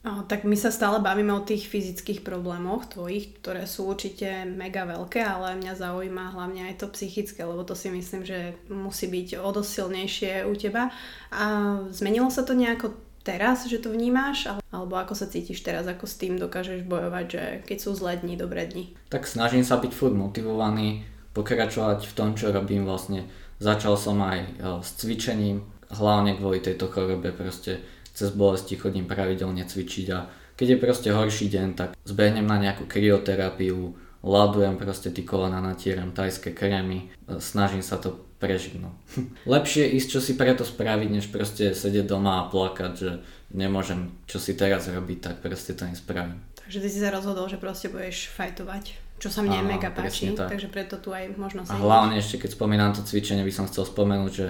Tak 0.08 0.48
my 0.48 0.56
sa 0.56 0.72
stále 0.72 1.04
bavíme 1.04 1.36
o 1.36 1.44
tých 1.44 1.68
fyzických 1.68 2.24
problémoch 2.24 2.88
tvojich, 2.88 3.44
ktoré 3.44 3.68
sú 3.68 3.92
určite 3.92 4.48
mega 4.48 4.88
veľké, 4.88 5.20
ale 5.20 5.60
mňa 5.60 5.74
zaujíma 5.76 6.32
hlavne 6.32 6.72
aj 6.72 6.80
to 6.80 6.88
psychické, 6.96 7.44
lebo 7.44 7.68
to 7.68 7.76
si 7.76 7.92
myslím, 7.92 8.24
že 8.24 8.56
musí 8.72 9.12
byť 9.12 9.42
o 9.42 9.50
dosť 9.52 9.68
silnejšie 9.68 10.32
u 10.48 10.54
teba. 10.56 10.96
A 11.34 11.44
zmenilo 11.92 12.32
sa 12.32 12.48
to 12.48 12.56
nejako 12.56 12.96
teraz, 13.28 13.68
že 13.68 13.84
to 13.84 13.92
vnímáš? 13.92 14.48
Al- 14.48 14.64
Alebo 14.72 14.96
ako 14.96 15.12
sa 15.12 15.28
cítiš 15.28 15.60
teraz, 15.60 15.84
ako 15.84 16.08
s 16.08 16.16
tým 16.16 16.40
dokážeš 16.40 16.88
bojovať, 16.88 17.26
že 17.28 17.44
keď 17.68 17.78
sú 17.84 17.92
zlé 17.92 18.16
dni, 18.24 18.40
dobré 18.40 18.64
dni? 18.64 18.96
Tak 19.12 19.28
snažím 19.28 19.68
sa 19.68 19.76
byť 19.76 19.92
furt 19.92 20.16
motivovaný, 20.16 21.04
pokračovať 21.36 22.08
v 22.08 22.16
tom, 22.16 22.32
čo 22.40 22.56
robím 22.56 22.88
vlastne. 22.88 23.28
Začal 23.60 24.00
som 24.00 24.24
aj 24.24 24.40
e, 24.40 24.50
s 24.80 24.90
cvičením, 25.02 25.66
hlavne 25.92 26.36
kvôli 26.36 26.60
tejto 26.60 26.88
chorobe, 26.88 27.32
proste 27.32 27.80
cez 28.12 28.34
bolesti 28.34 28.76
chodím 28.76 29.06
pravidelne 29.06 29.64
cvičiť 29.64 30.08
a 30.12 30.26
keď 30.58 30.68
je 30.74 30.78
proste 30.82 31.10
horší 31.14 31.54
deň, 31.54 31.68
tak 31.78 31.90
zbehnem 32.02 32.42
na 32.42 32.58
nejakú 32.58 32.90
kryoterapiu, 32.90 33.94
ladujem 34.26 34.76
proste 34.76 35.14
tí 35.14 35.22
kolena, 35.22 35.62
natieram 35.62 36.10
tajské 36.10 36.50
krémy, 36.50 37.14
e, 37.30 37.38
snažím 37.38 37.86
sa 37.86 38.02
to 38.02 38.18
prežiť. 38.42 38.82
No. 38.82 38.98
Lepšie 39.46 39.86
ísť 39.98 40.18
čo 40.18 40.20
si 40.20 40.34
preto 40.34 40.66
spraviť, 40.66 41.10
než 41.14 41.26
proste 41.30 41.78
sedieť 41.78 42.10
doma 42.10 42.42
a 42.42 42.50
plakať, 42.50 42.94
že 42.98 43.12
nemôžem 43.54 44.10
čo 44.26 44.42
si 44.42 44.58
teraz 44.58 44.90
robiť, 44.90 45.20
tak 45.22 45.36
proste 45.46 45.78
to 45.78 45.86
nespravím. 45.86 46.42
Takže 46.66 46.82
ty 46.84 46.90
si 46.90 47.00
sa 47.00 47.14
rozhodol, 47.14 47.48
že 47.48 47.62
proste 47.62 47.88
budeš 47.88 48.28
fajtovať, 48.34 48.98
čo 49.22 49.30
sa 49.30 49.46
mne 49.46 49.62
Áno, 49.62 49.70
mega 49.78 49.94
páči, 49.94 50.34
tak. 50.36 50.52
takže 50.52 50.68
preto 50.74 50.98
tu 51.00 51.14
aj 51.14 51.38
možno 51.38 51.64
A 51.64 51.70
sedíš. 51.70 51.86
hlavne 51.86 52.16
ešte 52.18 52.36
keď 52.44 52.50
spomínam 52.58 52.92
to 52.92 53.06
cvičenie, 53.06 53.46
by 53.46 53.54
som 53.54 53.70
chcel 53.70 53.86
spomenúť, 53.88 54.34
že 54.34 54.48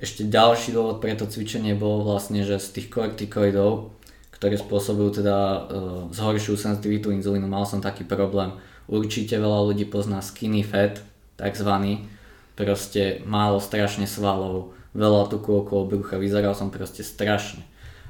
ešte 0.00 0.24
ďalší 0.24 0.72
dôvod 0.72 1.04
pre 1.04 1.12
to 1.12 1.28
cvičenie 1.28 1.76
bol 1.76 2.00
vlastne, 2.02 2.40
že 2.40 2.56
z 2.56 2.80
tých 2.80 2.88
kortikoidov, 2.88 3.92
ktoré 4.32 4.56
spôsobujú 4.56 5.20
teda 5.20 5.36
uh, 5.36 5.60
zhoršiu 6.08 6.56
senzitivitu 6.56 7.12
inzulínu, 7.12 7.44
mal 7.44 7.68
som 7.68 7.84
taký 7.84 8.08
problém. 8.08 8.56
Určite 8.88 9.36
veľa 9.36 9.68
ľudí 9.68 9.84
pozná 9.84 10.24
skinny 10.24 10.64
fat, 10.64 11.04
takzvaný. 11.36 12.08
Proste 12.56 13.20
málo 13.28 13.60
strašne 13.60 14.08
svalov, 14.08 14.72
veľa 14.96 15.28
tuku 15.28 15.64
okolo 15.64 15.84
brucha, 15.84 16.16
vyzeral 16.16 16.56
som 16.56 16.72
proste 16.72 17.04
strašne. 17.04 17.62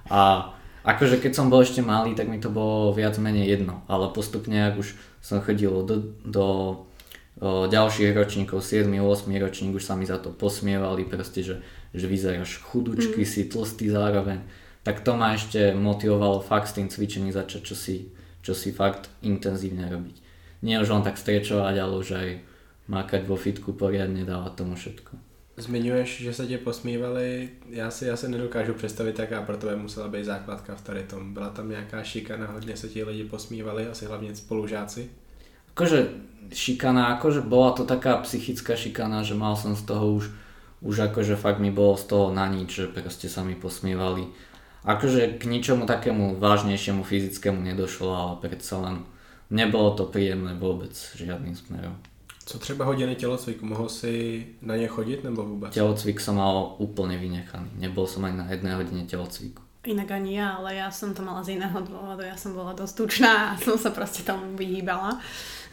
A 0.06 0.54
akože 0.86 1.18
keď 1.18 1.32
som 1.34 1.50
bol 1.50 1.66
ešte 1.66 1.82
malý, 1.82 2.14
tak 2.14 2.30
mi 2.30 2.38
to 2.38 2.48
bolo 2.48 2.94
viac 2.94 3.18
menej 3.18 3.50
jedno, 3.50 3.82
ale 3.90 4.10
postupne, 4.14 4.70
ak 4.70 4.80
už 4.80 4.94
som 5.20 5.42
chodil 5.44 5.70
do, 5.84 6.16
do 6.24 6.46
o, 7.38 7.68
ďalších 7.68 8.16
ročníkov, 8.16 8.64
7. 8.64 8.88
8. 8.88 9.28
ročník, 9.38 9.76
už 9.76 9.84
sa 9.84 9.94
mi 9.94 10.08
za 10.08 10.16
to 10.16 10.32
posmievali, 10.32 11.04
proste, 11.04 11.44
že, 11.44 11.54
že 11.94 12.06
vyzeráš 12.06 12.62
chudučky, 12.62 13.22
mm. 13.22 13.28
si 13.28 13.44
tlstý 13.50 13.90
zároveň. 13.90 14.40
Tak 14.82 15.04
to 15.04 15.12
ma 15.16 15.36
ešte 15.36 15.76
motivovalo 15.76 16.40
fakt 16.40 16.72
s 16.72 16.76
tým 16.80 16.88
cvičením 16.88 17.34
začať, 17.34 17.62
čo 17.62 17.76
si, 17.76 17.96
čo 18.40 18.56
si 18.56 18.72
fakt 18.72 19.12
intenzívne 19.20 19.84
robiť. 19.90 20.16
Nie 20.64 20.80
už 20.80 20.88
len 20.92 21.04
tak 21.04 21.20
strečovať, 21.20 21.74
ale 21.76 21.94
už 22.00 22.08
aj 22.16 22.28
mákať 22.88 23.22
vo 23.28 23.36
fitku 23.36 23.72
poriadne, 23.72 24.24
dávať 24.24 24.52
tomu 24.56 24.74
všetko. 24.76 25.30
Zmiňuješ, 25.60 26.20
že 26.20 26.32
se 26.32 26.46
tě 26.46 26.58
posmívali, 26.58 27.48
já 27.70 27.90
si, 27.90 28.06
já 28.06 28.16
si 28.16 28.28
nedokážu 28.28 28.74
představit, 28.74 29.18
jaká 29.18 29.42
pro 29.42 29.56
tebe 29.56 29.76
musela 29.76 30.08
být 30.08 30.24
základka 30.24 30.74
v 30.74 30.80
tady 30.80 31.02
tom. 31.02 31.34
Byla 31.34 31.48
tam 31.48 31.68
nějaká 31.68 32.02
šikana, 32.02 32.46
hodně 32.46 32.76
se 32.76 32.88
ti 32.88 33.04
lidi 33.04 33.24
posmívali, 33.24 33.86
asi 33.86 34.04
hlavně 34.04 34.36
spolužáci? 34.36 35.10
Akože 35.70 36.08
šikana, 36.52 37.06
akože 37.06 37.40
bola 37.40 37.70
to 37.70 37.84
taká 37.84 38.16
psychická 38.16 38.76
šikana, 38.76 39.22
že 39.22 39.34
mal 39.34 39.56
som 39.56 39.76
z 39.76 39.82
toho 39.82 40.12
už, 40.12 40.30
už 40.80 41.12
akože 41.12 41.36
fakt 41.36 41.60
mi 41.60 41.68
bolo 41.68 41.96
z 41.96 42.04
toho 42.08 42.26
na 42.32 42.48
nič, 42.48 42.72
že 42.72 42.86
proste 42.88 43.28
sa 43.28 43.44
mi 43.44 43.54
posmievali. 43.54 44.28
Akože 44.84 45.36
k 45.36 45.44
ničomu 45.44 45.84
takému 45.84 46.40
vážnejšiemu 46.40 47.04
fyzickému 47.04 47.60
nedošlo, 47.60 48.08
ale 48.16 48.32
predsa 48.40 48.80
len 48.80 48.96
nebolo 49.52 49.92
to 49.92 50.08
príjemné 50.08 50.56
vôbec 50.56 50.96
žiadnym 50.96 51.52
smerom. 51.52 52.00
Co 52.50 52.58
třeba 52.58 52.84
hodiny 52.84 53.14
tělocviku? 53.14 53.66
Mohl 53.66 53.88
si 53.88 54.46
na 54.62 54.76
ně 54.76 54.88
chodit 54.88 55.24
nebo 55.24 55.44
vůbec? 55.44 55.74
Telocvik 55.74 56.20
som 56.20 56.36
mal 56.36 56.74
úplne 56.78 57.14
vynechaný. 57.14 57.70
Nebol 57.78 58.10
som 58.10 58.24
ani 58.26 58.42
na 58.42 58.50
jednej 58.50 58.74
hodine 58.74 59.06
telocviku. 59.06 59.62
Inak 59.86 60.10
ani 60.10 60.34
ja, 60.34 60.58
ale 60.58 60.74
ja 60.74 60.90
som 60.90 61.14
to 61.14 61.22
mala 61.22 61.46
z 61.46 61.56
iného 61.56 61.78
dôvodu. 61.80 62.26
Ja 62.26 62.34
som 62.34 62.52
bola 62.52 62.74
dosť 62.74 62.94
tučná 62.96 63.54
a 63.54 63.56
som 63.56 63.78
sa 63.78 63.94
proste 63.94 64.26
tomu 64.26 64.58
vyhýbala. 64.58 65.22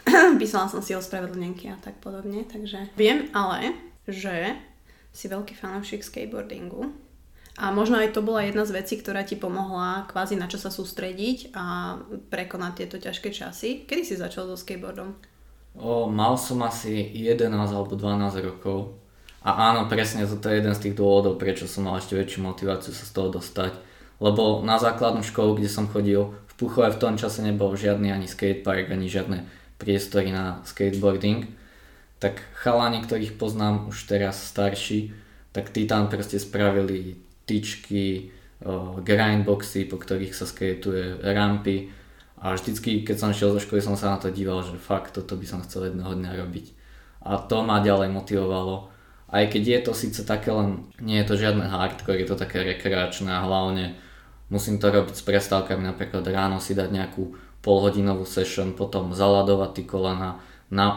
Písala 0.40 0.70
som 0.70 0.86
si 0.86 0.94
ospravedlnenky 0.94 1.74
a 1.74 1.82
tak 1.82 1.98
podobne, 1.98 2.46
takže 2.46 2.94
viem 2.94 3.26
ale, 3.34 3.74
že 4.06 4.54
si 5.18 5.26
veľký 5.26 5.58
fanúšik 5.58 6.06
skateboardingu 6.06 6.94
a 7.58 7.74
možno 7.74 7.98
aj 7.98 8.14
to 8.14 8.22
bola 8.22 8.46
jedna 8.46 8.70
z 8.70 8.78
vecí, 8.78 9.02
ktorá 9.02 9.26
ti 9.26 9.34
pomohla 9.34 10.06
kvázi 10.06 10.38
na 10.38 10.46
čo 10.46 10.62
sa 10.62 10.70
sústrediť 10.70 11.58
a 11.58 11.98
prekonať 12.30 12.86
tieto 12.86 13.02
ťažké 13.02 13.34
časy. 13.34 13.90
Kedy 13.90 14.06
si 14.06 14.14
začal 14.14 14.46
so 14.46 14.54
skateboardom? 14.54 15.18
O, 15.74 16.06
mal 16.06 16.38
som 16.38 16.62
asi 16.62 17.02
11 17.18 17.50
alebo 17.50 17.98
12 17.98 18.46
rokov 18.46 18.94
a 19.42 19.74
áno, 19.74 19.90
presne 19.90 20.30
toto 20.30 20.54
je 20.54 20.62
jeden 20.62 20.74
z 20.78 20.90
tých 20.90 20.96
dôvodov, 20.98 21.42
prečo 21.42 21.66
som 21.66 21.90
mal 21.90 21.98
ešte 21.98 22.14
väčšiu 22.20 22.46
motiváciu 22.46 22.94
sa 22.94 23.06
z 23.06 23.12
toho 23.14 23.30
dostať. 23.34 23.74
Lebo 24.18 24.66
na 24.66 24.82
základnú 24.82 25.22
školu, 25.22 25.58
kde 25.58 25.70
som 25.70 25.90
chodil, 25.90 26.34
v 26.50 26.54
Puchove 26.58 26.94
v 26.94 27.02
tom 27.02 27.16
čase 27.16 27.46
nebol 27.46 27.78
žiadny 27.78 28.10
ani 28.10 28.26
skatepark, 28.26 28.90
ani 28.90 29.08
žiadne 29.08 29.46
priestory 29.78 30.34
na 30.34 30.66
skateboarding. 30.66 31.48
Tak 32.18 32.42
chalani, 32.58 33.06
ktorých 33.06 33.38
poznám 33.38 33.94
už 33.94 34.10
teraz 34.10 34.42
starší, 34.42 35.14
tak 35.54 35.70
tí 35.70 35.86
tam 35.86 36.10
proste 36.10 36.42
spravili 36.42 37.22
tyčky, 37.46 38.34
grindboxy, 39.06 39.86
po 39.86 40.02
ktorých 40.02 40.34
sa 40.34 40.50
skateuje, 40.50 41.22
rampy 41.22 41.94
a 42.42 42.54
vždycky, 42.54 43.06
keď 43.06 43.16
som 43.18 43.32
šiel 43.34 43.54
zo 43.54 43.62
školy, 43.62 43.82
som 43.82 43.98
sa 43.98 44.14
na 44.14 44.18
to 44.18 44.34
díval, 44.34 44.66
že 44.66 44.82
fakt, 44.82 45.14
toto 45.14 45.38
by 45.38 45.46
som 45.46 45.62
chcel 45.62 45.90
jedného 45.90 46.14
dňa 46.14 46.32
robiť. 46.42 46.66
A 47.26 47.42
to 47.42 47.62
ma 47.66 47.82
ďalej 47.82 48.10
motivovalo. 48.14 48.90
Aj 49.28 49.44
keď 49.46 49.64
je 49.66 49.80
to 49.86 49.94
síce 49.94 50.22
také 50.24 50.54
len, 50.54 50.90
nie 51.02 51.20
je 51.22 51.28
to 51.28 51.36
žiadne 51.36 51.66
hardcore, 51.66 52.18
je 52.18 52.30
to 52.30 52.38
také 52.40 52.64
rekreačné 52.64 53.30
a 53.30 53.46
hlavne 53.46 53.98
musím 54.48 54.80
to 54.80 54.88
robiť 54.88 55.18
s 55.18 55.28
prestávkami, 55.28 55.84
napríklad 55.84 56.24
ráno 56.30 56.64
si 56.64 56.72
dať 56.72 56.90
nejakú 56.94 57.36
polhodinovú 57.60 58.24
session, 58.24 58.72
potom 58.72 59.12
zaladovať 59.12 59.70
ty 59.76 59.84
kolena, 59.84 60.40
na, 60.68 60.88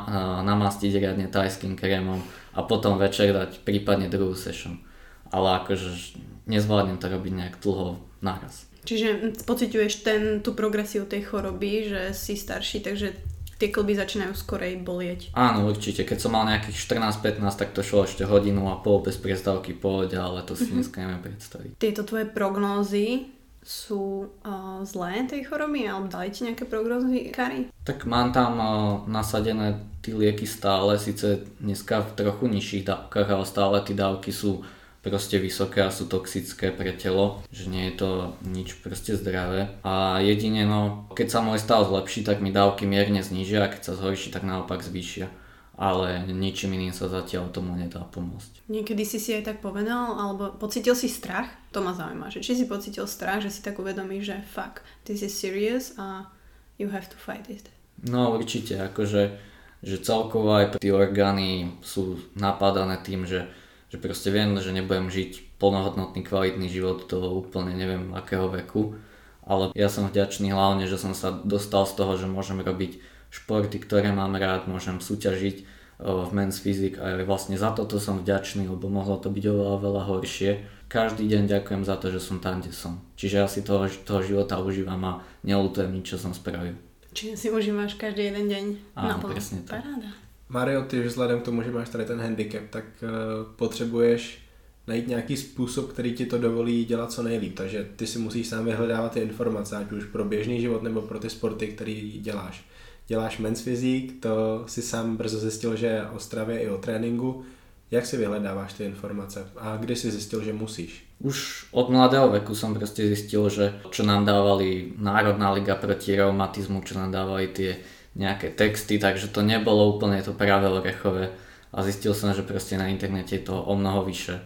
namastiť 0.42 0.92
riadne 0.98 1.30
tajským 1.30 1.78
krémom 1.78 2.22
a 2.54 2.60
potom 2.66 2.98
večer 2.98 3.30
dať 3.30 3.62
prípadne 3.62 4.10
druhú 4.10 4.34
session. 4.34 4.82
Ale 5.30 5.62
akože 5.62 6.18
nezvládnem 6.50 6.98
to 6.98 7.06
robiť 7.06 7.32
nejak 7.32 7.54
dlho 7.62 8.02
naraz. 8.18 8.66
Čiže 8.82 9.36
pociťuješ 9.46 9.92
ten, 10.02 10.22
tú 10.40 10.56
progresiu 10.56 11.06
tej 11.06 11.28
choroby, 11.28 11.72
že 11.86 12.02
si 12.16 12.34
starší, 12.34 12.80
takže 12.82 13.12
tie 13.60 13.68
klby 13.68 13.92
začínajú 13.92 14.32
skorej 14.32 14.80
bolieť. 14.80 15.36
Áno, 15.36 15.68
určite. 15.68 16.08
Keď 16.08 16.18
som 16.18 16.32
mal 16.32 16.48
nejakých 16.48 16.80
14-15, 16.96 17.60
tak 17.60 17.76
to 17.76 17.84
šlo 17.84 18.08
ešte 18.08 18.24
hodinu 18.24 18.72
a 18.72 18.80
pol 18.80 19.04
bez 19.04 19.20
prestávky 19.20 19.76
pohode, 19.76 20.16
ale 20.16 20.40
to 20.48 20.56
si 20.56 20.64
mm-hmm. 20.64 20.74
dneska 20.80 20.96
neviem 21.04 21.22
predstaviť. 21.28 21.70
Tieto 21.76 22.02
tvoje 22.08 22.24
prognózy 22.24 23.28
sú 23.60 24.32
uh, 24.40 24.80
zlé 24.88 25.28
tej 25.28 25.44
choroby 25.44 25.84
alebo 25.84 26.08
dali 26.08 26.32
ti 26.32 26.48
nejaké 26.48 26.64
prognózy, 26.64 27.28
Kari? 27.28 27.68
Tak 27.84 28.08
mám 28.08 28.32
tam 28.32 28.52
uh, 28.56 28.72
nasadené 29.04 29.80
tie 30.00 30.16
lieky 30.16 30.48
stále, 30.48 30.96
síce 30.96 31.44
dneska 31.60 32.00
v 32.00 32.14
trochu 32.16 32.44
nižších 32.48 32.88
dávkach, 32.88 33.28
ale 33.28 33.44
stále 33.44 33.76
tie 33.84 33.92
dávky 33.92 34.32
sú 34.32 34.64
proste 35.00 35.40
vysoké 35.40 35.80
a 35.80 35.92
sú 35.92 36.08
toxické 36.08 36.68
pre 36.72 36.92
telo, 36.92 37.40
že 37.48 37.72
nie 37.72 37.88
je 37.88 38.04
to 38.04 38.10
nič 38.44 38.80
proste 38.84 39.16
zdravé. 39.16 39.72
A 39.80 40.20
jedine 40.20 40.68
no, 40.68 41.08
keď 41.16 41.28
sa 41.28 41.40
môj 41.40 41.56
stav 41.56 41.88
zlepší, 41.88 42.20
tak 42.20 42.44
mi 42.44 42.52
dávky 42.52 42.84
mierne 42.84 43.24
znižia 43.24 43.64
a 43.64 43.72
keď 43.72 43.92
sa 43.92 43.96
zhorší, 43.96 44.28
tak 44.28 44.44
naopak 44.44 44.84
zvýšia. 44.84 45.32
Ale 45.80 46.28
ničím 46.28 46.76
iným 46.76 46.92
sa 46.92 47.08
zatiaľ 47.08 47.48
tomu 47.48 47.72
nedá 47.72 48.04
pomôcť. 48.04 48.68
Niekedy 48.68 49.00
si 49.08 49.16
si 49.16 49.32
aj 49.32 49.48
tak 49.48 49.58
povedal, 49.64 50.12
alebo 50.12 50.52
pocitil 50.60 50.92
si 50.92 51.08
strach? 51.08 51.48
To 51.72 51.80
ma 51.80 51.96
zaujíma, 51.96 52.28
že 52.28 52.44
či 52.44 52.52
si 52.52 52.68
pocitil 52.68 53.08
strach, 53.08 53.40
že 53.40 53.48
si 53.48 53.64
tak 53.64 53.80
uvedomíš, 53.80 54.28
že 54.28 54.36
fuck, 54.44 54.84
this 55.08 55.24
is 55.24 55.32
serious 55.32 55.96
a 55.96 56.28
you 56.76 56.92
have 56.92 57.08
to 57.08 57.16
fight 57.16 57.48
it. 57.48 57.72
No 58.04 58.36
určite, 58.36 58.76
akože 58.76 59.48
že 59.80 59.96
celkovo 60.04 60.52
aj 60.52 60.76
tie 60.76 60.92
orgány 60.92 61.80
sú 61.80 62.20
napadané 62.36 63.00
tým, 63.00 63.24
že 63.24 63.48
že 63.90 63.98
proste 63.98 64.30
viem, 64.30 64.54
že 64.62 64.70
nebudem 64.70 65.10
žiť 65.10 65.58
plnohodnotný, 65.58 66.22
kvalitný 66.22 66.70
život 66.70 67.10
do 67.10 67.42
úplne 67.42 67.74
neviem 67.74 68.14
akého 68.14 68.46
veku, 68.46 68.94
ale 69.42 69.74
ja 69.74 69.90
som 69.90 70.06
vďačný 70.06 70.54
hlavne, 70.54 70.86
že 70.86 70.94
som 70.94 71.10
sa 71.10 71.34
dostal 71.34 71.82
z 71.90 71.98
toho, 71.98 72.14
že 72.14 72.30
môžem 72.30 72.62
robiť 72.62 73.02
športy, 73.30 73.78
ktoré 73.78 74.10
mám 74.10 74.34
rád, 74.36 74.66
môžem 74.66 74.98
súťažiť 74.98 75.56
v 76.00 76.30
Men's 76.32 76.58
Physique 76.58 76.96
a 76.96 77.12
vlastne 77.28 77.60
za 77.60 77.76
toto 77.76 78.00
som 78.00 78.24
vďačný, 78.24 78.64
lebo 78.64 78.88
mohlo 78.88 79.20
to 79.20 79.28
byť 79.28 79.44
oveľa, 79.52 79.76
veľa 79.84 80.02
horšie. 80.08 80.50
Každý 80.88 81.28
deň 81.28 81.46
ďakujem 81.46 81.82
za 81.84 82.00
to, 82.00 82.10
že 82.10 82.18
som 82.18 82.40
tam, 82.40 82.64
kde 82.64 82.72
som. 82.72 82.98
Čiže 83.14 83.36
ja 83.36 83.46
si 83.46 83.60
toho, 83.62 83.86
toho 83.86 84.20
života 84.24 84.58
užívam 84.58 84.98
a 85.06 85.12
nelutujem 85.44 85.92
nič, 85.92 86.16
čo 86.16 86.18
som 86.18 86.32
spravil. 86.32 86.74
Čiže 87.12 87.36
si 87.36 87.48
užíváš 87.52 87.94
každý 87.94 88.32
jeden 88.32 88.48
deň 88.48 88.64
Áno, 88.96 89.22
presne 89.28 89.62
tak. 89.62 89.84
Paráda. 89.84 90.10
Mario, 90.50 90.82
ty 90.82 90.98
vzhledem 91.02 91.40
k 91.40 91.44
tomu, 91.44 91.62
že 91.62 91.70
máš 91.70 91.88
tady 91.88 92.04
ten 92.04 92.20
handicap, 92.20 92.62
tak 92.70 92.84
uh, 93.02 93.10
potřebuješ 93.56 94.38
najít 94.86 95.08
nějaký 95.08 95.36
způsob, 95.36 95.92
který 95.92 96.12
ti 96.12 96.26
to 96.26 96.38
dovolí 96.38 96.84
dělat 96.84 97.12
co 97.12 97.22
nejlíp. 97.22 97.54
Takže 97.54 97.86
ty 97.96 98.06
si 98.06 98.18
musíš 98.18 98.46
sám 98.46 98.64
vyhledávat 98.64 99.12
ty 99.12 99.20
informace, 99.20 99.76
ať 99.76 99.92
už 99.92 100.04
pro 100.04 100.24
běžný 100.24 100.60
život 100.60 100.82
nebo 100.82 101.02
pro 101.02 101.18
ty 101.18 101.30
sporty, 101.30 101.66
který 101.66 102.20
děláš. 102.20 102.64
Děláš 103.10 103.38
men's 103.38 103.60
fyzik, 103.60 104.20
to 104.20 104.64
si 104.66 104.82
sám 104.82 105.16
brzo 105.16 105.38
zjistil, 105.38 105.76
že 105.76 106.02
o 106.14 106.18
stravě 106.18 106.58
i 106.58 106.68
o 106.68 106.78
tréninku. 106.78 107.42
Jak 107.90 108.06
si 108.06 108.16
vyhledáváš 108.16 108.72
ty 108.72 108.84
informace 108.84 109.46
a 109.58 109.76
kdy 109.76 109.96
si 109.96 110.10
zjistil, 110.10 110.44
že 110.44 110.52
musíš? 110.52 111.04
Už 111.18 111.66
od 111.74 111.90
mladého 111.90 112.30
veku 112.30 112.54
som 112.54 112.70
proste 112.70 113.02
zistil, 113.10 113.50
že 113.50 113.74
čo 113.90 114.06
nám 114.06 114.22
dávali 114.22 114.94
Národná 114.94 115.50
liga 115.50 115.74
proti 115.74 116.14
reumatizmu, 116.14 116.86
čo 116.86 117.02
nám 117.02 117.10
dávali 117.10 117.50
tie 117.50 117.82
nejaké 118.14 118.54
texty, 118.54 119.02
takže 119.02 119.34
to 119.34 119.42
nebolo 119.42 119.98
úplne 119.98 120.22
to 120.22 120.30
práve 120.30 120.70
orechové 120.70 121.34
a 121.74 121.82
zistil 121.82 122.14
som, 122.14 122.30
že 122.30 122.46
proste 122.46 122.78
na 122.78 122.86
internete 122.86 123.42
je 123.42 123.50
to 123.50 123.58
o 123.58 123.74
mnoho 123.74 124.06
vyššie. 124.06 124.38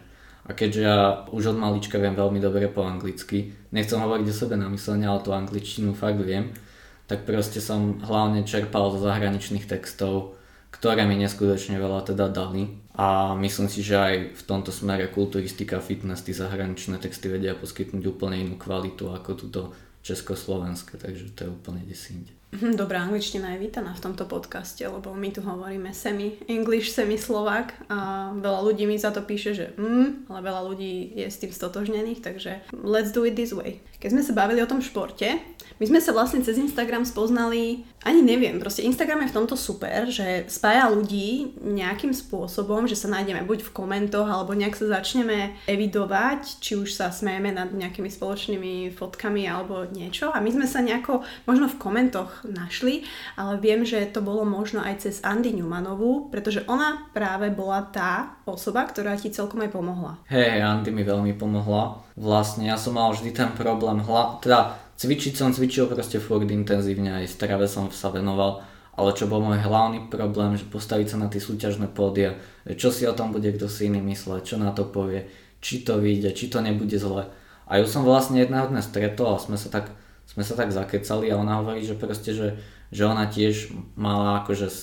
A 0.49 0.57
keďže 0.57 0.81
ja 0.81 1.29
už 1.29 1.53
od 1.53 1.61
malička 1.61 2.01
viem 2.01 2.17
veľmi 2.17 2.41
dobre 2.41 2.73
po 2.73 2.89
anglicky, 2.89 3.53
nechcem 3.77 4.01
hovoriť 4.01 4.25
o 4.25 4.33
sebe 4.33 4.57
namyslene, 4.57 5.05
ale 5.05 5.21
tú 5.21 5.37
angličtinu 5.37 5.93
fakt 5.93 6.25
viem, 6.25 6.57
tak 7.05 7.29
proste 7.29 7.61
som 7.61 8.01
hlavne 8.01 8.45
čerpal 8.49 8.89
zo 8.95 9.01
zahraničných 9.05 9.69
textov, 9.69 10.41
ktoré 10.73 11.05
mi 11.05 11.15
neskutočne 11.21 11.77
veľa 11.77 12.09
teda 12.09 12.33
dali. 12.33 12.81
A 12.95 13.35
myslím 13.35 13.67
si, 13.69 13.83
že 13.83 13.99
aj 13.99 14.15
v 14.39 14.43
tomto 14.47 14.71
smere 14.71 15.11
kulturistika, 15.11 15.83
fitness, 15.83 16.23
tí 16.23 16.31
zahraničné 16.31 17.03
texty 17.03 17.27
vedia 17.27 17.59
poskytnúť 17.59 18.05
úplne 18.07 18.41
inú 18.41 18.55
kvalitu 18.55 19.11
ako 19.11 19.31
túto 19.35 19.61
československé, 20.05 21.01
takže 21.01 21.33
to 21.33 21.49
je 21.49 21.51
úplne 21.51 21.81
desinde. 21.89 22.31
Mhm, 22.55 22.79
dobrá 22.79 23.03
angličtina 23.03 23.51
je 23.59 23.67
vítaná 23.67 23.99
v 23.99 24.05
tomto 24.07 24.31
podcaste, 24.31 24.87
lebo 24.87 25.11
my 25.11 25.35
tu 25.35 25.43
hovoríme 25.43 25.91
semi 25.91 26.39
English, 26.47 26.95
semi 26.95 27.19
Slovak 27.19 27.75
a 27.91 28.31
veľa 28.31 28.61
ľudí 28.63 28.87
mi 28.87 28.95
za 28.95 29.11
to 29.11 29.27
píše, 29.27 29.59
že 29.59 29.67
mm, 29.75 30.31
ale 30.31 30.39
veľa 30.39 30.63
ľudí 30.63 31.19
je 31.19 31.27
s 31.27 31.43
tým 31.43 31.51
stotožnených, 31.51 32.23
takže 32.23 32.63
let's 32.71 33.11
do 33.11 33.27
it 33.27 33.35
this 33.35 33.51
way. 33.51 33.83
Keď 33.99 34.15
sme 34.15 34.23
sa 34.23 34.39
bavili 34.39 34.63
o 34.63 34.71
tom 34.71 34.79
športe, 34.79 35.35
my 35.83 35.85
sme 35.91 35.99
sa 35.99 36.15
vlastne 36.15 36.47
cez 36.47 36.55
Instagram 36.55 37.03
spoznali, 37.03 37.83
ani 38.07 38.23
neviem, 38.23 38.63
proste 38.63 38.87
Instagram 38.87 39.27
je 39.27 39.35
v 39.35 39.37
tomto 39.43 39.59
super, 39.59 40.07
že 40.07 40.47
spája 40.47 40.87
ľudí 40.87 41.59
nejakým 41.59 42.15
spôsobom, 42.15 42.87
že 42.87 42.95
sa 42.95 43.11
nájdeme 43.11 43.43
buď 43.43 43.67
v 43.67 43.75
komentoch, 43.75 44.31
alebo 44.31 44.55
nejak 44.55 44.79
sa 44.79 45.01
začneme 45.01 45.59
evidovať, 45.67 46.63
či 46.63 46.79
už 46.79 46.95
sa 46.95 47.11
smejeme 47.11 47.51
nad 47.51 47.75
nejakými 47.75 48.07
spoločnými 48.07 48.95
fotkami 48.95 49.51
alebo 49.51 49.83
niečo. 49.91 50.31
A 50.31 50.39
my 50.39 50.55
sme 50.55 50.71
sa 50.71 50.79
nejako 50.79 51.27
možno 51.49 51.67
v 51.67 51.81
komentoch 51.83 52.44
našli, 52.51 53.07
ale 53.39 53.57
viem, 53.61 53.85
že 53.85 54.05
to 54.11 54.21
bolo 54.21 54.45
možno 54.45 54.85
aj 54.85 55.09
cez 55.09 55.15
Andy 55.25 55.55
Newmanovú, 55.57 56.29
pretože 56.29 56.65
ona 56.69 57.09
práve 57.13 57.49
bola 57.53 57.85
tá 57.89 58.41
osoba, 58.45 58.85
ktorá 58.85 59.17
ti 59.17 59.33
celkom 59.33 59.65
aj 59.65 59.71
pomohla. 59.73 60.13
Hej, 60.29 60.61
Andy 60.61 60.91
mi 60.93 61.05
veľmi 61.07 61.33
pomohla. 61.37 62.05
Vlastne 62.19 62.69
ja 62.69 62.77
som 62.77 62.97
mal 62.97 63.13
vždy 63.13 63.31
ten 63.33 63.51
problém, 63.57 64.05
hla, 64.05 64.39
teda 64.45 64.77
cvičiť 65.01 65.35
som 65.35 65.51
cvičil 65.51 65.91
proste 65.91 66.23
furt 66.23 66.47
intenzívne, 66.47 67.23
aj 67.23 67.33
strave 67.33 67.67
som 67.67 67.91
sa 67.91 68.15
venoval, 68.15 68.63
ale 68.95 69.11
čo 69.19 69.27
bol 69.27 69.43
môj 69.43 69.59
hlavný 69.59 70.07
problém, 70.07 70.55
že 70.55 70.71
postaviť 70.71 71.15
sa 71.15 71.17
na 71.19 71.27
tie 71.27 71.43
súťažné 71.43 71.91
pódia, 71.91 72.39
čo 72.79 72.95
si 72.95 73.03
o 73.07 73.17
tom 73.17 73.35
bude 73.35 73.51
kto 73.51 73.67
si 73.67 73.91
iný 73.91 73.99
mysleť, 73.99 74.43
čo 74.47 74.57
na 74.57 74.71
to 74.71 74.87
povie, 74.87 75.27
či 75.59 75.83
to 75.83 75.99
vyjde, 75.99 76.31
či 76.37 76.47
to 76.47 76.63
nebude 76.63 76.95
zle. 76.95 77.27
A 77.65 77.81
ju 77.81 77.89
som 77.89 78.05
vlastne 78.05 78.39
jedného 78.39 78.69
dňa 78.71 78.83
stretol 78.85 79.35
a 79.35 79.43
sme 79.43 79.57
sa 79.57 79.73
tak, 79.73 79.91
sme 80.25 80.43
sa 80.43 80.55
tak 80.57 80.75
zakecali 80.75 81.31
a 81.31 81.39
ona 81.39 81.61
hovorí, 81.61 81.85
že 81.85 81.95
proste, 81.95 82.35
že, 82.35 82.49
že 82.91 83.03
ona 83.05 83.29
tiež 83.29 83.73
mala 83.95 84.43
akože 84.43 84.67
uh, 84.67 84.75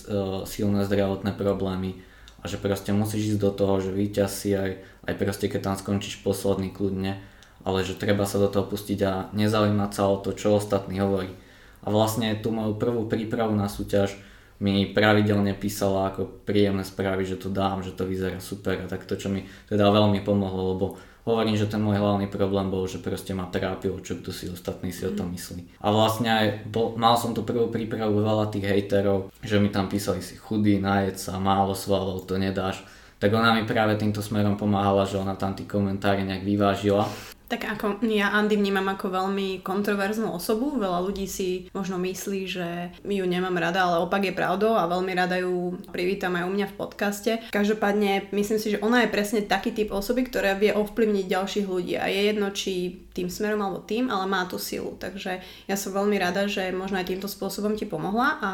silné 0.47 0.85
zdravotné 0.87 1.33
problémy 1.35 1.99
a 2.41 2.49
že 2.49 2.57
proste 2.57 2.89
musíš 2.93 3.35
ísť 3.35 3.41
do 3.41 3.51
toho, 3.53 3.81
že 3.81 3.93
víťaz 3.93 4.31
si 4.31 4.57
aj, 4.57 4.81
aj 5.05 5.13
proste 5.17 5.45
keď 5.49 5.61
tam 5.61 5.75
skončíš 5.77 6.25
posledný 6.25 6.73
kľudne, 6.73 7.21
ale 7.61 7.85
že 7.85 7.97
treba 7.97 8.25
sa 8.25 8.41
do 8.41 8.49
toho 8.49 8.65
pustiť 8.65 8.99
a 9.05 9.13
nezaujímať 9.37 9.91
sa 9.93 10.09
o 10.09 10.17
to, 10.17 10.33
čo 10.33 10.57
ostatní 10.57 10.97
hovorí. 10.97 11.29
A 11.81 11.89
vlastne 11.89 12.33
tú 12.37 12.53
moju 12.53 12.77
prvú 12.77 13.05
prípravu 13.09 13.53
na 13.53 13.69
súťaž 13.69 14.17
mi 14.61 14.85
pravidelne 14.85 15.57
písala 15.57 16.13
ako 16.13 16.45
príjemné 16.45 16.85
správy, 16.85 17.25
že 17.25 17.41
to 17.41 17.49
dám, 17.49 17.81
že 17.81 17.97
to 17.97 18.05
vyzerá 18.05 18.37
super 18.37 18.77
a 18.77 18.85
tak 18.85 19.09
to, 19.09 19.17
čo 19.17 19.33
mi 19.33 19.49
teda 19.65 19.89
veľmi 19.89 20.21
pomohlo, 20.21 20.77
lebo 20.77 20.85
hovorím, 21.25 21.57
že 21.57 21.69
ten 21.69 21.81
môj 21.81 22.01
hlavný 22.01 22.27
problém 22.27 22.69
bol, 22.69 22.85
že 22.89 23.01
proste 23.01 23.31
ma 23.37 23.49
trápilo, 23.49 24.01
čo 24.01 24.17
kto 24.17 24.29
si 24.33 24.49
ostatní 24.49 24.89
si 24.89 25.05
o 25.05 25.13
tom 25.13 25.29
myslí. 25.33 25.81
A 25.81 25.93
vlastne 25.93 26.29
aj 26.29 26.45
bol, 26.69 26.97
mal 26.97 27.17
som 27.17 27.35
tú 27.35 27.45
prvú 27.45 27.69
prípravu 27.69 28.21
veľa 28.21 28.49
tých 28.49 28.65
hejterov, 28.65 29.29
že 29.41 29.61
mi 29.61 29.69
tam 29.69 29.89
písali 29.91 30.23
si 30.23 30.37
chudý, 30.37 30.81
najed 30.81 31.17
sa, 31.17 31.37
málo 31.37 31.77
svalov, 31.77 32.25
to 32.25 32.37
nedáš. 32.41 32.81
Tak 33.21 33.29
ona 33.37 33.53
mi 33.53 33.69
práve 33.69 34.01
týmto 34.01 34.17
smerom 34.17 34.57
pomáhala, 34.57 35.05
že 35.05 35.21
ona 35.21 35.37
tam 35.37 35.53
tí 35.53 35.69
komentáre 35.69 36.25
nejak 36.25 36.41
vyvážila 36.41 37.05
tak 37.51 37.67
ako 37.67 37.99
ja 38.07 38.31
Andy 38.31 38.55
vnímam 38.55 38.87
ako 38.87 39.11
veľmi 39.11 39.59
kontroverznú 39.59 40.31
osobu. 40.31 40.79
Veľa 40.79 41.03
ľudí 41.03 41.27
si 41.27 41.67
možno 41.75 41.99
myslí, 41.99 42.41
že 42.47 42.95
ju 43.03 43.25
nemám 43.27 43.59
rada, 43.59 43.83
ale 43.83 43.99
opak 44.07 44.23
je 44.23 44.31
pravdou 44.31 44.71
a 44.71 44.87
veľmi 44.87 45.11
rada 45.11 45.35
ju 45.35 45.75
privítam 45.91 46.31
aj 46.39 46.47
u 46.47 46.51
mňa 46.55 46.67
v 46.71 46.77
podcaste. 46.79 47.31
Každopádne 47.51 48.31
myslím 48.31 48.55
si, 48.55 48.71
že 48.71 48.79
ona 48.79 49.03
je 49.03 49.11
presne 49.11 49.43
taký 49.43 49.75
typ 49.75 49.91
osoby, 49.91 50.31
ktorá 50.31 50.55
vie 50.55 50.71
ovplyvniť 50.71 51.25
ďalších 51.27 51.67
ľudí 51.67 51.99
a 51.99 52.07
je 52.07 52.21
jedno, 52.31 52.47
či 52.55 53.03
tým 53.11 53.27
smerom 53.27 53.59
alebo 53.59 53.83
tým, 53.83 54.07
ale 54.07 54.23
má 54.31 54.47
tú 54.47 54.55
silu. 54.55 54.95
Takže 54.95 55.43
ja 55.67 55.75
som 55.75 55.91
veľmi 55.91 56.15
rada, 56.15 56.47
že 56.47 56.71
možno 56.71 57.03
aj 57.03 57.11
týmto 57.11 57.27
spôsobom 57.27 57.75
ti 57.75 57.83
pomohla 57.83 58.39
a 58.39 58.51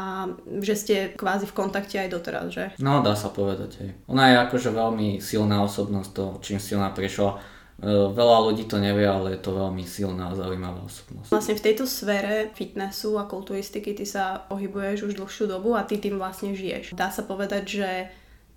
že 0.58 0.74
ste 0.74 0.94
kvázi 1.14 1.46
v 1.46 1.54
kontakte 1.54 2.02
aj 2.02 2.10
doteraz, 2.10 2.50
že? 2.50 2.64
No, 2.82 2.98
dá 2.98 3.14
sa 3.14 3.30
povedať. 3.30 3.94
Ona 4.10 4.34
je 4.34 4.36
akože 4.42 4.74
veľmi 4.74 5.22
silná 5.22 5.62
osobnosť, 5.62 6.10
to 6.10 6.24
čím 6.42 6.58
si 6.58 6.74
ona 6.74 6.90
prešla 6.90 7.38
E, 7.38 7.57
veľa 7.86 8.38
ľudí 8.50 8.66
to 8.66 8.82
nevie, 8.82 9.06
ale 9.06 9.38
je 9.38 9.40
to 9.40 9.54
veľmi 9.54 9.86
silná 9.86 10.34
a 10.34 10.38
zaujímavá 10.38 10.82
osobnosť. 10.82 11.30
Vlastne 11.30 11.54
v 11.54 11.62
tejto 11.62 11.86
sfére 11.86 12.50
fitnessu 12.50 13.14
a 13.14 13.30
kulturistiky 13.30 13.94
ty 13.94 14.02
sa 14.02 14.42
pohybuješ 14.50 15.06
už 15.06 15.12
dlhšiu 15.14 15.46
dobu 15.46 15.78
a 15.78 15.86
ty 15.86 16.02
tým 16.02 16.18
vlastne 16.18 16.58
žiješ. 16.58 16.98
Dá 16.98 17.14
sa 17.14 17.22
povedať, 17.22 17.62
že 17.78 17.88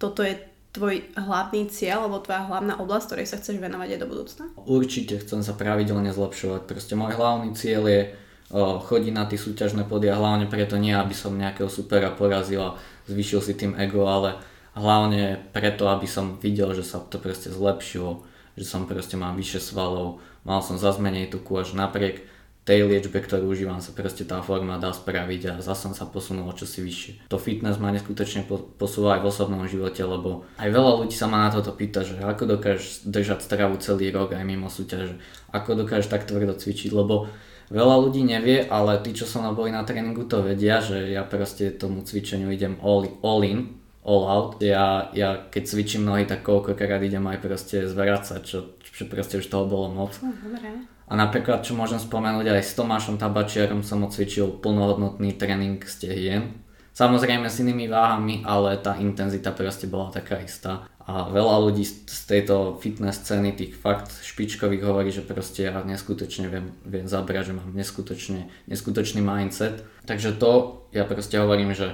toto 0.02 0.26
je 0.26 0.42
tvoj 0.74 1.06
hlavný 1.14 1.70
cieľ 1.70 2.10
alebo 2.10 2.24
tvoja 2.24 2.50
hlavná 2.50 2.82
oblasť, 2.82 3.06
ktorej 3.14 3.28
sa 3.30 3.38
chceš 3.38 3.62
venovať 3.62 3.90
aj 3.94 4.00
do 4.02 4.08
budúcna? 4.10 4.44
Určite 4.66 5.22
chcem 5.22 5.46
sa 5.46 5.54
pravidelne 5.54 6.10
zlepšovať. 6.10 6.66
Proste 6.66 6.98
môj 6.98 7.14
hlavný 7.14 7.54
cieľ 7.54 7.86
je 7.86 8.02
o, 8.50 8.82
chodiť 8.82 9.14
na 9.14 9.30
tie 9.30 9.38
súťažné 9.38 9.86
podia, 9.86 10.18
hlavne 10.18 10.50
preto 10.50 10.82
nie, 10.82 10.96
aby 10.96 11.14
som 11.14 11.38
nejakého 11.38 11.70
supera 11.70 12.10
porazil 12.10 12.74
a 12.74 12.76
zvýšil 13.06 13.40
si 13.44 13.54
tým 13.54 13.78
ego, 13.78 14.08
ale 14.08 14.40
hlavne 14.74 15.44
preto, 15.52 15.92
aby 15.92 16.08
som 16.08 16.40
videl, 16.40 16.72
že 16.74 16.88
sa 16.88 17.04
to 17.04 17.20
proste 17.20 17.52
zlepšilo 17.52 18.31
že 18.56 18.66
som 18.68 18.90
proste 18.90 19.16
mal 19.16 19.36
vyššie 19.38 19.74
svalov, 19.74 20.20
mal 20.44 20.60
som 20.60 20.76
zase 20.76 21.00
menej 21.00 21.32
tuku 21.32 21.56
až 21.56 21.74
napriek 21.78 22.28
tej 22.62 22.86
liečbe, 22.86 23.18
ktorú 23.18 23.50
užívam, 23.50 23.82
sa 23.82 23.90
proste 23.90 24.22
tá 24.22 24.38
forma 24.46 24.78
dá 24.78 24.94
spraviť 24.94 25.42
a 25.50 25.54
zase 25.66 25.90
som 25.90 25.94
sa 25.98 26.06
posunul 26.06 26.46
o 26.46 26.54
čosi 26.54 26.86
vyššie. 26.86 27.14
To 27.34 27.42
fitness 27.42 27.82
ma 27.82 27.90
neskutočne 27.90 28.46
posúva 28.78 29.18
aj 29.18 29.22
v 29.26 29.30
osobnom 29.34 29.66
živote, 29.66 30.06
lebo 30.06 30.46
aj 30.62 30.70
veľa 30.70 31.02
ľudí 31.02 31.18
sa 31.18 31.26
ma 31.26 31.50
na 31.50 31.50
toto 31.50 31.74
pýta, 31.74 32.06
že 32.06 32.22
ako 32.22 32.58
dokážeš 32.58 33.10
držať 33.10 33.42
stravu 33.42 33.82
celý 33.82 34.14
rok 34.14 34.38
aj 34.38 34.46
mimo 34.46 34.70
súťaže, 34.70 35.18
ako 35.50 35.84
dokážeš 35.84 36.14
tak 36.14 36.30
tvrdo 36.30 36.54
cvičiť, 36.54 36.94
lebo 36.94 37.34
veľa 37.74 37.96
ľudí 37.98 38.22
nevie, 38.30 38.62
ale 38.70 39.02
tí, 39.02 39.18
čo 39.18 39.26
so 39.26 39.42
mnou 39.42 39.58
boli 39.58 39.74
na 39.74 39.82
tréningu, 39.82 40.30
to 40.30 40.46
vedia, 40.46 40.86
že 40.86 41.10
ja 41.10 41.26
proste 41.26 41.74
tomu 41.74 42.06
cvičeniu 42.06 42.54
idem 42.54 42.78
all, 42.86 43.10
all 43.26 43.42
in, 43.42 43.81
all 44.06 44.24
out. 44.26 44.52
Ja, 44.62 45.10
ja 45.14 45.38
keď 45.50 45.64
cvičím 45.66 46.06
nohy, 46.06 46.26
tak 46.26 46.42
koľkokrát 46.46 47.02
idem 47.02 47.26
aj 47.30 47.40
proste 47.42 47.86
zvracať, 47.86 48.42
čo, 48.42 48.78
čo 48.82 49.04
proste 49.06 49.38
už 49.38 49.48
toho 49.48 49.66
bolo 49.70 49.94
moc. 49.94 50.18
No, 50.22 50.34
dobre. 50.34 50.90
A 51.12 51.14
napríklad, 51.20 51.68
čo 51.68 51.76
môžem 51.76 52.00
spomenúť, 52.00 52.56
aj 52.56 52.64
s 52.64 52.78
Tomášom 52.80 53.20
Tabačiarom 53.20 53.84
som 53.84 54.00
odcvičil 54.08 54.64
plnohodnotný 54.64 55.36
tréning 55.36 55.84
stehien. 55.84 56.64
Samozrejme 56.96 57.52
s 57.52 57.60
inými 57.60 57.92
váhami, 57.92 58.44
ale 58.48 58.80
tá 58.80 58.96
intenzita 58.96 59.52
proste 59.52 59.92
bola 59.92 60.12
taká 60.12 60.40
istá. 60.40 60.88
A 61.04 61.28
veľa 61.28 61.68
ľudí 61.68 61.84
z 61.84 62.20
tejto 62.28 62.80
fitness 62.80 63.28
scény, 63.28 63.52
tých 63.52 63.76
fakt 63.76 64.08
špičkových 64.24 64.84
hovorí, 64.88 65.12
že 65.12 65.26
proste 65.26 65.68
ja 65.68 65.84
neskutočne 65.84 66.48
viem, 66.48 66.72
viem 66.88 67.08
zabrať, 67.08 67.52
že 67.52 67.58
mám 67.60 67.72
neskutočne, 67.76 68.48
neskutočný 68.72 69.20
mindset. 69.20 69.84
Takže 70.08 70.40
to 70.40 70.84
ja 70.96 71.04
proste 71.04 71.36
hovorím, 71.40 71.76
že 71.76 71.92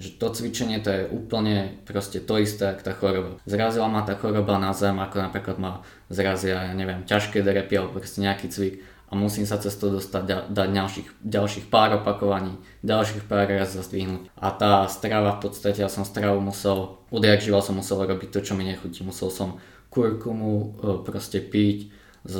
že 0.00 0.16
to 0.16 0.32
cvičenie 0.32 0.80
to 0.80 0.88
je 0.88 1.02
úplne 1.12 1.76
proste 1.84 2.24
to 2.24 2.40
isté, 2.40 2.72
ako 2.72 2.82
tá 2.82 2.92
choroba. 2.96 3.30
Zrazila 3.44 3.84
ma 3.84 4.00
tá 4.00 4.16
choroba 4.16 4.56
na 4.56 4.72
zem, 4.72 4.96
ako 4.96 5.16
napríklad 5.28 5.56
ma 5.60 5.84
zrazia, 6.08 6.72
ja 6.72 6.74
neviem, 6.74 7.04
ťažké 7.04 7.44
drepy 7.44 7.76
alebo 7.76 8.00
proste 8.00 8.24
nejaký 8.24 8.48
cvik 8.48 8.74
a 9.10 9.18
musím 9.18 9.44
sa 9.44 9.58
cez 9.58 9.74
to 9.74 9.90
dostať, 9.90 10.54
dať 10.54 10.68
ďalších, 10.72 11.08
ďalších 11.20 11.66
pár 11.66 12.00
opakovaní, 12.00 12.56
ďalších 12.80 13.26
pár 13.26 13.50
raz 13.50 13.74
zazdvihnúť. 13.74 14.30
A 14.38 14.54
tá 14.54 14.86
strava 14.86 15.36
v 15.36 15.50
podstate, 15.50 15.82
ja 15.82 15.90
som 15.90 16.06
stravu 16.06 16.38
musel, 16.38 16.96
odjak 17.10 17.42
žival 17.42 17.60
som 17.60 17.76
musel 17.76 18.00
robiť 18.06 18.30
to, 18.30 18.40
čo 18.40 18.54
mi 18.54 18.62
nechutí. 18.62 19.02
Musel 19.02 19.34
som 19.34 19.58
kurkumu 19.90 20.54
e, 20.54 20.66
proste 21.02 21.42
piť 21.42 21.90
s 22.22 22.36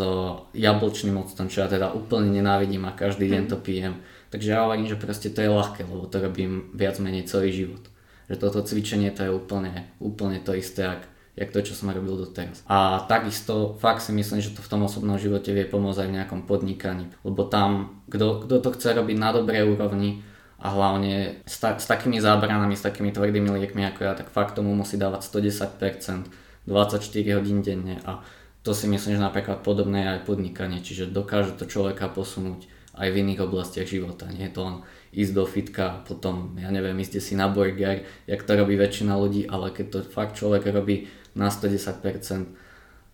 jablčným 0.54 1.18
octom, 1.18 1.50
čo 1.50 1.66
ja 1.66 1.68
teda 1.68 1.90
úplne 1.90 2.30
nenávidím 2.30 2.86
a 2.86 2.94
každý 2.94 3.26
deň 3.26 3.42
to 3.50 3.58
pijem 3.58 3.98
Takže 4.30 4.50
ja 4.50 4.62
hovorím, 4.62 4.86
že 4.86 4.98
proste 4.98 5.28
to 5.30 5.42
je 5.42 5.50
ľahké, 5.50 5.86
lebo 5.86 6.06
to 6.06 6.22
robím 6.22 6.70
viac 6.74 7.02
menej 7.02 7.26
celý 7.26 7.50
život. 7.50 7.82
Že 8.30 8.36
toto 8.38 8.62
cvičenie 8.62 9.10
to 9.10 9.26
je 9.26 9.30
úplne, 9.34 9.90
úplne 9.98 10.38
to 10.38 10.54
isté, 10.54 10.86
jak, 10.86 11.02
jak 11.34 11.50
to, 11.50 11.66
čo 11.66 11.74
som 11.74 11.90
robil 11.90 12.14
doteraz. 12.14 12.62
A 12.70 13.02
takisto 13.10 13.74
fakt 13.82 14.06
si 14.06 14.14
myslím, 14.14 14.38
že 14.38 14.54
to 14.54 14.62
v 14.62 14.70
tom 14.70 14.86
osobnom 14.86 15.18
živote 15.18 15.50
vie 15.50 15.66
pomôcť 15.66 16.06
aj 16.06 16.08
v 16.08 16.16
nejakom 16.22 16.40
podnikaní. 16.46 17.10
Lebo 17.26 17.42
tam, 17.42 18.00
kto, 18.06 18.46
kto 18.46 18.54
to 18.62 18.70
chce 18.78 18.94
robiť 18.94 19.16
na 19.18 19.34
dobrej 19.34 19.66
úrovni, 19.66 20.22
a 20.60 20.68
hlavne 20.76 21.40
s, 21.48 21.56
ta, 21.56 21.80
s 21.80 21.88
takými 21.88 22.20
zábranami, 22.20 22.76
s 22.76 22.84
takými 22.84 23.16
tvrdými 23.16 23.48
liekmi 23.48 23.80
ako 23.88 24.00
ja, 24.04 24.12
tak 24.12 24.28
fakt 24.28 24.60
tomu 24.60 24.76
musí 24.76 25.00
dávať 25.00 25.24
110%, 25.24 26.28
24 26.68 27.00
hodín 27.40 27.64
denne 27.64 27.96
a 28.04 28.20
to 28.60 28.76
si 28.76 28.84
myslím, 28.84 29.16
že 29.16 29.24
napríklad 29.24 29.64
podobné 29.64 30.04
je 30.04 30.12
aj 30.20 30.28
podnikanie, 30.28 30.84
čiže 30.84 31.08
dokáže 31.08 31.56
to 31.56 31.64
človeka 31.64 32.12
posunúť 32.12 32.68
aj 32.94 33.08
v 33.10 33.18
iných 33.22 33.44
oblastiach 33.46 33.86
života. 33.86 34.26
Nie 34.30 34.50
je 34.50 34.54
to 34.58 34.62
len 34.66 34.76
ísť 35.10 35.32
do 35.34 35.44
fitka 35.46 36.02
potom, 36.06 36.54
ja 36.58 36.70
neviem, 36.70 36.98
ísť 36.98 37.22
si 37.22 37.34
na 37.34 37.50
burger, 37.50 38.06
jak 38.26 38.42
to 38.42 38.52
robí 38.54 38.78
väčšina 38.78 39.14
ľudí, 39.14 39.46
ale 39.46 39.74
keď 39.74 39.86
to 39.90 39.98
fakt 40.06 40.38
človek 40.38 40.66
robí 40.70 41.10
na 41.34 41.50
110%, 41.50 42.50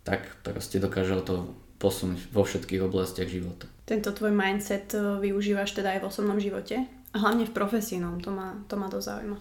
tak 0.07 0.23
proste 0.45 0.81
dokáže 0.81 1.19
to 1.27 1.53
posunúť 1.77 2.33
vo 2.33 2.43
všetkých 2.45 2.85
oblastiach 2.85 3.29
života. 3.29 3.69
Tento 3.85 4.12
tvoj 4.12 4.33
mindset 4.33 4.97
eh, 4.97 5.21
využívaš 5.21 5.77
teda 5.77 5.97
aj 5.97 6.01
v 6.05 6.09
osobnom 6.09 6.39
živote? 6.41 6.89
Hlavne 7.17 7.49
v 7.49 7.53
profesijnom, 7.53 8.21
to 8.21 8.33
ma, 8.33 8.61
to 8.69 8.77
ma 8.77 8.93
dosť 8.93 9.07
zaujíma. 9.09 9.39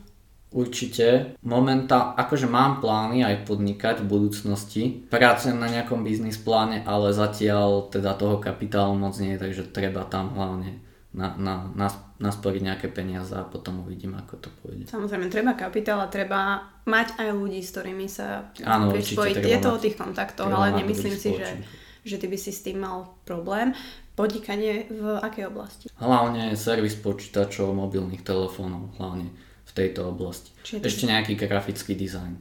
Určite. 0.56 1.36
Momentálne, 1.44 2.16
akože 2.16 2.48
mám 2.48 2.80
plány 2.80 3.28
aj 3.28 3.44
podnikať 3.44 4.00
v 4.00 4.08
budúcnosti. 4.08 4.84
Pracujem 5.12 5.60
na 5.60 5.68
nejakom 5.68 6.00
biznis 6.08 6.40
pláne, 6.40 6.80
ale 6.88 7.12
zatiaľ 7.12 7.92
teda 7.92 8.16
toho 8.16 8.40
kapitálu 8.40 8.96
moc 8.96 9.20
nie, 9.20 9.36
takže 9.36 9.68
treba 9.76 10.08
tam 10.08 10.32
hlavne 10.32 10.80
na, 11.12 11.36
na, 11.36 11.56
na, 11.76 11.88
nasporiť 12.24 12.62
nejaké 12.72 12.88
peniaze 12.88 13.36
a 13.36 13.44
potom 13.44 13.84
uvidím, 13.84 14.16
ako 14.16 14.48
to 14.48 14.50
pôjde. 14.64 14.88
Samozrejme, 14.88 15.28
treba 15.28 15.60
kapitál 15.60 16.00
a 16.00 16.08
treba 16.08 16.72
mať 16.88 17.20
aj 17.20 17.28
ľudí, 17.36 17.60
s 17.60 17.76
ktorými 17.76 18.08
sa 18.08 18.52
Áno, 18.64 18.96
určite, 18.96 19.44
Je 19.44 19.60
to 19.60 19.76
o 19.76 19.80
tých 19.80 20.00
kontaktoch, 20.00 20.48
ale 20.48 20.80
nemyslím 20.80 21.16
si, 21.20 21.36
že, 21.36 21.68
že 22.04 22.16
ty 22.16 22.32
by 22.32 22.38
si 22.40 22.56
s 22.56 22.64
tým 22.64 22.80
mal 22.80 23.12
problém. 23.28 23.76
Podnikanie 24.16 24.88
v 24.88 25.20
akej 25.20 25.52
oblasti? 25.52 25.92
Hlavne 26.00 26.56
servis 26.56 26.96
počítačov, 26.96 27.76
mobilných 27.76 28.24
telefónov, 28.24 28.96
hlavne 28.96 29.28
tejto 29.76 30.08
oblasti. 30.10 30.56
Čiže 30.64 30.88
Ešte 30.88 31.04
nejaký 31.12 31.36
grafický 31.36 31.94
dizajn. 32.00 32.34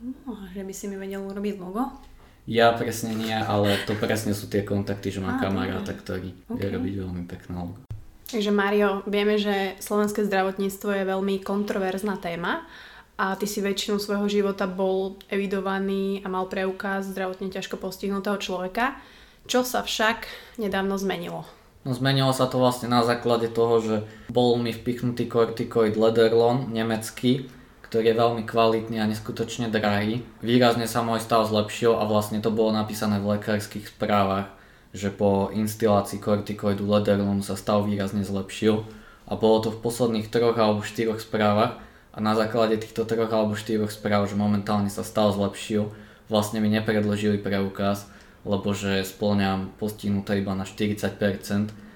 No, 0.00 0.32
že 0.54 0.64
by 0.64 0.72
si 0.72 0.88
mi 0.88 0.96
vedel 0.96 1.20
urobiť 1.20 1.54
logo? 1.60 1.84
Ja 2.48 2.72
presne 2.72 3.12
nie, 3.12 3.34
ale 3.34 3.76
to 3.84 3.92
presne 3.98 4.32
sú 4.32 4.48
tie 4.48 4.64
kontakty, 4.64 5.12
že 5.12 5.20
mám 5.20 5.38
kamaráta, 5.42 5.92
ktorý 5.92 6.32
okay. 6.48 6.56
vie 6.56 6.68
robiť 6.72 6.94
veľmi 7.04 7.24
pekné 7.28 7.52
logo. 7.52 7.76
Takže 8.30 8.54
Mario, 8.54 9.02
vieme, 9.10 9.36
že 9.36 9.76
slovenské 9.82 10.22
zdravotníctvo 10.24 10.88
je 10.94 11.04
veľmi 11.04 11.42
kontroverzná 11.42 12.16
téma 12.22 12.64
a 13.20 13.36
ty 13.36 13.44
si 13.44 13.60
väčšinu 13.60 14.00
svojho 14.00 14.30
života 14.30 14.64
bol 14.64 15.20
evidovaný 15.28 16.24
a 16.24 16.30
mal 16.32 16.48
preukaz 16.48 17.10
zdravotne 17.10 17.52
ťažko 17.52 17.76
postihnutého 17.76 18.38
človeka. 18.40 18.96
Čo 19.44 19.66
sa 19.66 19.84
však 19.84 20.30
nedávno 20.62 20.96
zmenilo? 20.96 21.44
No 21.80 21.96
zmenilo 21.96 22.28
sa 22.36 22.44
to 22.44 22.60
vlastne 22.60 22.92
na 22.92 23.00
základe 23.00 23.48
toho, 23.48 23.80
že 23.80 23.96
bol 24.28 24.60
mi 24.60 24.68
vpichnutý 24.68 25.24
kortikoid 25.24 25.96
Lederlon 25.96 26.68
nemecký, 26.68 27.48
ktorý 27.88 28.12
je 28.12 28.20
veľmi 28.20 28.42
kvalitný 28.44 29.00
a 29.00 29.08
neskutočne 29.08 29.72
drahý. 29.72 30.20
Výrazne 30.44 30.84
sa 30.84 31.00
môj 31.00 31.24
stav 31.24 31.48
zlepšil 31.48 31.96
a 31.96 32.04
vlastne 32.04 32.44
to 32.44 32.52
bolo 32.52 32.76
napísané 32.76 33.16
v 33.16 33.32
lekárskych 33.32 33.96
správach, 33.96 34.52
že 34.92 35.08
po 35.08 35.48
instilácii 35.56 36.20
kortikoidu 36.20 36.84
Lederlon 36.84 37.40
sa 37.40 37.56
stav 37.56 37.88
výrazne 37.88 38.28
zlepšil. 38.28 38.84
A 39.24 39.32
bolo 39.40 39.64
to 39.64 39.68
v 39.72 39.80
posledných 39.80 40.28
troch 40.28 40.60
alebo 40.60 40.84
štyroch 40.84 41.22
správach. 41.22 41.80
A 42.12 42.18
na 42.20 42.36
základe 42.36 42.76
týchto 42.76 43.08
troch 43.08 43.30
alebo 43.32 43.56
štyroch 43.56 43.88
správ, 43.88 44.28
že 44.28 44.36
momentálne 44.36 44.92
sa 44.92 45.00
stav 45.00 45.32
zlepšil, 45.32 45.88
vlastne 46.28 46.60
mi 46.60 46.68
nepredložili 46.68 47.40
preukaz, 47.40 48.04
lebo 48.44 48.72
že 48.72 49.04
spĺňam 49.04 49.76
postihnuté 49.76 50.40
iba 50.40 50.56
na 50.56 50.64
40% 50.64 51.10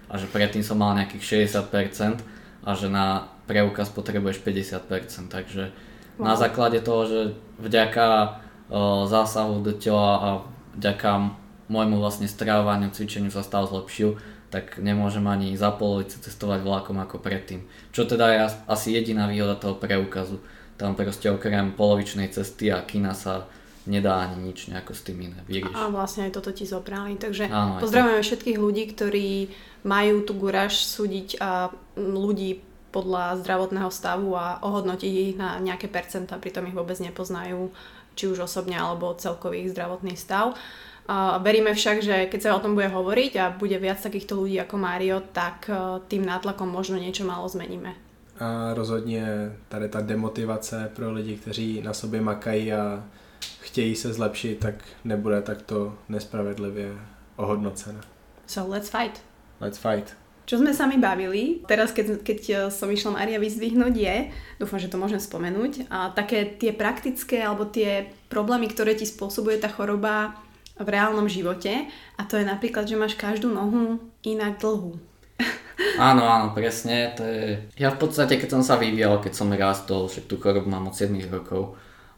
a 0.08 0.14
že 0.20 0.26
predtým 0.28 0.60
som 0.60 0.76
mal 0.76 0.92
nejakých 0.94 1.48
60% 1.48 2.20
a 2.64 2.70
že 2.76 2.88
na 2.88 3.28
preukaz 3.44 3.92
potrebuješ 3.92 4.40
50%, 4.40 5.28
takže 5.28 5.72
wow. 6.16 6.32
na 6.32 6.34
základe 6.36 6.80
toho, 6.80 7.02
že 7.04 7.20
vďaka 7.60 8.06
o, 8.68 9.04
zásahu 9.04 9.60
do 9.60 9.72
tela 9.76 10.12
a 10.16 10.28
vďaka 10.76 11.36
môjmu 11.68 11.96
vlastne 12.00 12.28
stravovaniu, 12.28 12.92
cvičeniu 12.92 13.32
sa 13.32 13.44
stav 13.44 13.68
zlepšil, 13.68 14.16
tak 14.52 14.78
nemôžem 14.78 15.24
ani 15.26 15.58
za 15.58 15.74
polovicu 15.74 16.20
cestovať 16.20 16.62
vlakom 16.62 17.00
ako 17.02 17.18
predtým. 17.18 17.66
Čo 17.90 18.06
teda 18.06 18.26
je 18.30 18.38
asi 18.70 18.94
jediná 18.94 19.26
výhoda 19.26 19.58
toho 19.58 19.74
preukazu. 19.74 20.38
Tam 20.78 20.94
proste 20.94 21.26
okrem 21.26 21.74
polovičnej 21.74 22.30
cesty 22.30 22.70
a 22.70 22.82
kina 22.86 23.18
sa 23.18 23.50
nedá 23.86 24.24
ani 24.24 24.50
nič 24.50 24.72
nejako 24.72 24.92
s 24.96 25.00
tým 25.04 25.28
iné 25.28 25.38
vyriešiť. 25.48 25.76
A 25.76 25.92
vlastne 25.92 26.24
aj 26.28 26.32
toto 26.40 26.50
ti 26.52 26.64
zobrali. 26.64 27.20
Takže 27.20 27.52
Áno, 27.52 27.80
pozdravujeme 27.80 28.22
to. 28.22 28.26
všetkých 28.32 28.58
ľudí, 28.58 28.84
ktorí 28.96 29.28
majú 29.84 30.24
tu 30.24 30.32
guraž 30.34 30.84
súdiť 30.88 31.40
a 31.40 31.68
ľudí 31.96 32.64
podľa 32.94 33.42
zdravotného 33.42 33.90
stavu 33.90 34.38
a 34.38 34.62
ohodnotiť 34.62 35.12
ich 35.12 35.34
na 35.34 35.58
nejaké 35.58 35.90
percenta, 35.90 36.38
pritom 36.38 36.70
ich 36.70 36.78
vôbec 36.78 36.94
nepoznajú, 37.02 37.74
či 38.14 38.30
už 38.30 38.46
osobne 38.46 38.78
alebo 38.78 39.18
celkový 39.18 39.66
ich 39.66 39.72
zdravotný 39.74 40.14
stav. 40.14 40.54
A 41.04 41.36
veríme 41.36 41.74
však, 41.76 42.00
že 42.00 42.16
keď 42.32 42.40
sa 42.40 42.56
o 42.56 42.62
tom 42.64 42.72
bude 42.72 42.88
hovoriť 42.88 43.32
a 43.36 43.52
bude 43.52 43.76
viac 43.76 44.00
takýchto 44.00 44.40
ľudí 44.40 44.56
ako 44.56 44.80
Mário, 44.80 45.20
tak 45.20 45.68
e, 45.68 46.00
tým 46.08 46.24
nátlakom 46.24 46.64
možno 46.64 46.96
niečo 46.96 47.28
málo 47.28 47.44
zmeníme. 47.44 47.92
A 48.40 48.74
rozhodně 48.74 49.52
tady 49.68 49.88
ta 49.88 50.00
demotivace 50.00 50.90
pro 50.96 51.12
lidi, 51.12 51.36
kteří 51.36 51.82
na 51.82 51.92
sobě 51.92 52.20
makají 52.20 52.72
a 52.72 53.04
chtějí 53.60 53.96
se 53.96 54.12
zlepšit, 54.12 54.58
tak 54.58 54.74
nebude 55.04 55.42
takto 55.42 55.98
nespravedlivě 56.08 56.92
ohodnocena. 57.36 58.00
So 58.46 58.70
let's 58.70 58.90
fight. 58.90 59.22
Let's 59.60 59.78
fight. 59.78 60.16
Čo 60.44 60.60
sme 60.60 60.76
sa 60.76 60.84
mi 60.84 61.00
bavili, 61.00 61.64
teraz 61.64 61.88
keď, 61.88 62.20
keď 62.20 62.40
e, 62.44 62.54
som 62.68 62.92
išla 62.92 63.16
Maria 63.16 63.40
vyzdvihnúť 63.40 63.94
je, 63.96 64.16
dúfam, 64.60 64.76
že 64.76 64.92
to 64.92 65.00
môžem 65.00 65.16
spomenúť, 65.16 65.88
a 65.88 66.12
také 66.12 66.44
tie 66.44 66.76
praktické 66.76 67.40
alebo 67.40 67.64
tie 67.64 68.12
problémy, 68.28 68.68
ktoré 68.68 68.92
ti 68.92 69.08
spôsobuje 69.08 69.56
tá 69.56 69.72
choroba 69.72 70.36
v 70.76 70.84
reálnom 70.84 71.24
živote 71.32 71.88
a 72.20 72.22
to 72.28 72.36
je 72.36 72.44
napríklad, 72.44 72.84
že 72.84 73.00
máš 73.00 73.16
každú 73.16 73.48
nohu 73.48 73.96
inak 74.20 74.60
dlhú. 74.60 75.00
Áno, 75.98 76.22
áno, 76.22 76.54
presne. 76.54 77.10
To 77.18 77.26
je... 77.26 77.66
Ja 77.74 77.90
v 77.90 77.98
podstate, 77.98 78.38
keď 78.38 78.58
som 78.58 78.62
sa 78.62 78.78
vyvíjal, 78.78 79.18
keď 79.18 79.32
som 79.34 79.50
rástol, 79.50 80.06
však 80.06 80.30
tú 80.30 80.38
chorobu 80.38 80.70
mám 80.70 80.86
od 80.86 80.94
7 80.94 81.10
rokov, 81.26 81.74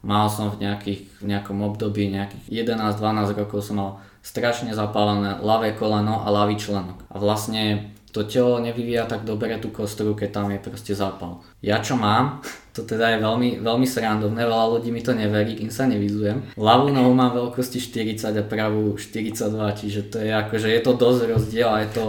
Mal 0.07 0.31
som 0.31 0.55
v, 0.55 0.63
nejakých, 0.63 1.19
v 1.19 1.25
nejakom 1.35 1.67
období, 1.67 2.07
nejakých 2.07 2.71
11-12 2.71 3.43
rokov 3.43 3.67
som 3.67 3.75
mal 3.75 3.91
strašne 4.23 4.71
zapálené 4.71 5.43
ľavé 5.43 5.75
koleno 5.75 6.23
a 6.23 6.31
ľavý 6.31 6.55
členok. 6.55 7.03
A 7.11 7.19
vlastne 7.19 7.91
to 8.15 8.23
telo 8.23 8.63
nevyvíja 8.63 9.05
tak 9.05 9.27
dobre 9.27 9.59
tú 9.59 9.75
kostru, 9.75 10.15
keď 10.15 10.29
tam 10.31 10.47
je 10.55 10.63
proste 10.63 10.95
zápal. 10.95 11.43
Ja 11.59 11.83
čo 11.83 11.99
mám, 11.99 12.39
to 12.77 12.87
teda 12.87 13.13
je 13.13 13.19
veľmi, 13.19 13.51
veľmi 13.59 13.87
srandovné, 13.87 14.47
veľa 14.47 14.79
ľudí 14.79 14.95
mi 14.95 15.03
to 15.03 15.11
neverí, 15.11 15.59
kým 15.59 15.75
sa 15.75 15.91
nevizujem. 15.91 16.55
Ľavú 16.55 16.95
nohu 16.95 17.11
mám 17.11 17.35
veľkosti 17.35 17.83
40 17.83 18.31
a 18.31 18.45
pravú 18.47 18.95
42, 18.95 19.43
čiže 19.75 20.01
to 20.07 20.23
je 20.23 20.31
akože 20.31 20.71
je 20.71 20.81
to 20.87 20.93
dosť 20.95 21.21
rozdiel 21.35 21.69
a 21.69 21.83
je 21.83 21.91
to 21.91 22.05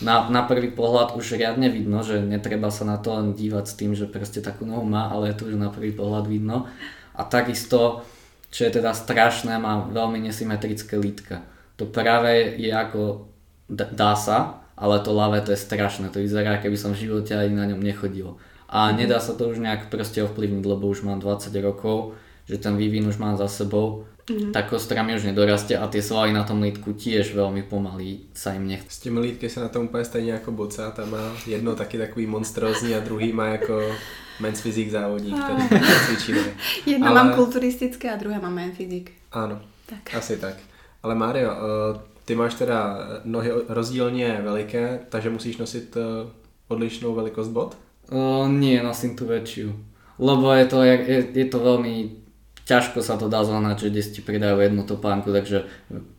na, 0.00 0.30
na 0.30 0.42
prvý 0.46 0.72
pohľad 0.72 1.14
už 1.20 1.36
riadne 1.36 1.68
vidno, 1.68 2.00
že 2.00 2.22
netreba 2.22 2.72
sa 2.72 2.88
na 2.88 2.96
to 2.96 3.12
len 3.12 3.36
dívať 3.36 3.64
s 3.68 3.76
tým, 3.76 3.92
že 3.92 4.08
proste 4.08 4.40
takú 4.40 4.64
nohu 4.64 4.88
má, 4.88 5.12
ale 5.12 5.30
je 5.30 5.42
to 5.42 5.52
už 5.52 5.60
na 5.60 5.68
prvý 5.68 5.92
pohľad 5.92 6.26
vidno 6.26 6.70
a 7.14 7.22
takisto, 7.24 8.06
čo 8.48 8.68
je 8.68 8.80
teda 8.80 8.92
strašné, 8.96 9.58
má 9.58 9.88
veľmi 9.88 10.20
nesymetrické 10.24 10.96
lítka. 10.96 11.44
To 11.76 11.88
práve 11.88 12.56
je 12.60 12.72
ako 12.72 13.28
dá 13.72 14.12
sa, 14.16 14.64
ale 14.76 15.00
to 15.00 15.12
ľavé 15.12 15.40
to 15.40 15.52
je 15.52 15.60
strašné, 15.60 16.08
to 16.12 16.20
vyzerá, 16.20 16.60
keby 16.60 16.76
som 16.76 16.92
v 16.92 17.08
živote 17.08 17.32
ani 17.32 17.56
na 17.56 17.68
ňom 17.68 17.80
nechodil. 17.80 18.36
A 18.72 18.88
mm. 18.88 18.96
nedá 18.96 19.20
sa 19.20 19.36
to 19.36 19.52
už 19.52 19.60
nejak 19.60 19.92
proste 19.92 20.24
ovplyvniť, 20.24 20.64
lebo 20.64 20.88
už 20.88 21.04
mám 21.04 21.20
20 21.20 21.52
rokov, 21.60 22.16
že 22.48 22.56
ten 22.56 22.76
vývin 22.76 23.08
už 23.08 23.20
mám 23.20 23.36
za 23.36 23.48
sebou 23.48 24.08
Mm-hmm. 24.22 24.54
Tak 24.54 24.70
kostra 24.70 25.02
mi 25.02 25.18
už 25.18 25.26
nedorastie 25.26 25.74
a 25.74 25.90
tie 25.90 25.98
svaly 25.98 26.30
na 26.30 26.46
tom 26.46 26.62
lítku 26.62 26.94
tiež 26.94 27.34
veľmi 27.34 27.66
pomaly 27.66 28.30
sa 28.30 28.54
im 28.54 28.70
nechce. 28.70 28.94
S 28.94 28.98
těmi 28.98 29.20
lítky 29.20 29.48
se 29.48 29.60
na 29.60 29.68
tom 29.68 29.84
úplně 29.84 30.04
stejně 30.04 30.32
jako 30.32 30.52
boca, 30.52 30.90
tam 30.90 31.10
má 31.10 31.32
jedno 31.46 31.74
taky 31.74 31.98
takový 31.98 32.26
monstrózní 32.26 32.94
a 32.94 33.00
druhý 33.00 33.32
má 33.32 33.46
jako 33.46 33.82
men's 34.42 34.60
fyzik 34.60 34.90
závodník, 34.90 35.36
který 35.44 35.82
cvičí. 36.06 36.32
Jedno 36.86 37.06
Ale... 37.06 37.14
mám 37.14 37.34
kulturistické 37.34 38.12
a 38.12 38.16
druhé 38.16 38.40
mám 38.40 38.54
men 38.54 38.72
fyzik. 38.72 39.10
Áno, 39.32 39.62
tak. 39.86 40.14
asi 40.14 40.36
tak. 40.36 40.54
Ale 41.02 41.14
Mário, 41.14 41.50
eh, 41.50 42.00
ty 42.24 42.34
máš 42.34 42.54
teda 42.54 42.98
nohy 43.24 43.50
rozdílně 43.68 44.40
veliké, 44.44 45.00
takže 45.08 45.30
musíš 45.30 45.56
nosit 45.56 45.96
eh, 45.96 46.30
odlišnou 46.68 47.14
velikost 47.14 47.48
bot? 47.48 47.76
Uh, 48.12 48.48
nie, 48.48 48.82
nosím 48.82 49.16
tu 49.16 49.24
väčšiu. 49.24 49.72
Lebo 50.18 50.52
je 50.52 50.66
to, 50.68 50.82
je, 50.82 50.96
je 51.32 51.46
to 51.48 51.58
veľmi 51.58 52.21
ťažko 52.72 53.04
sa 53.04 53.20
to 53.20 53.28
dá 53.28 53.44
zohnať, 53.44 53.76
že 53.76 53.88
kde 53.92 54.00
si 54.00 54.10
ti 54.16 54.20
pridajú 54.24 54.56
jednu 54.56 54.88
topánku, 54.88 55.28
takže 55.28 55.68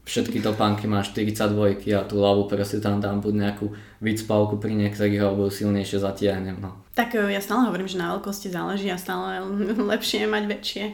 všetky 0.06 0.38
topánky 0.46 0.86
má 0.86 1.02
42 1.02 1.90
a 1.98 2.06
tú 2.06 2.22
hlavu 2.22 2.46
proste 2.46 2.78
tam 2.78 3.02
dám 3.02 3.26
buď 3.26 3.34
nejakú 3.34 3.74
vycpalku 3.98 4.62
pri 4.62 4.78
niektorých 4.78 5.18
alebo 5.18 5.50
silnejšie 5.50 5.98
zatiahnem. 5.98 6.62
No. 6.62 6.86
Tak 6.94 7.18
e, 7.18 7.34
ja 7.34 7.42
stále 7.42 7.66
hovorím, 7.74 7.90
že 7.90 7.98
na 7.98 8.14
veľkosti 8.14 8.54
záleží 8.54 8.94
a 8.94 9.02
stále 9.02 9.42
lepšie 9.98 10.24
je 10.24 10.30
mať 10.30 10.44
väčšie. 10.46 10.86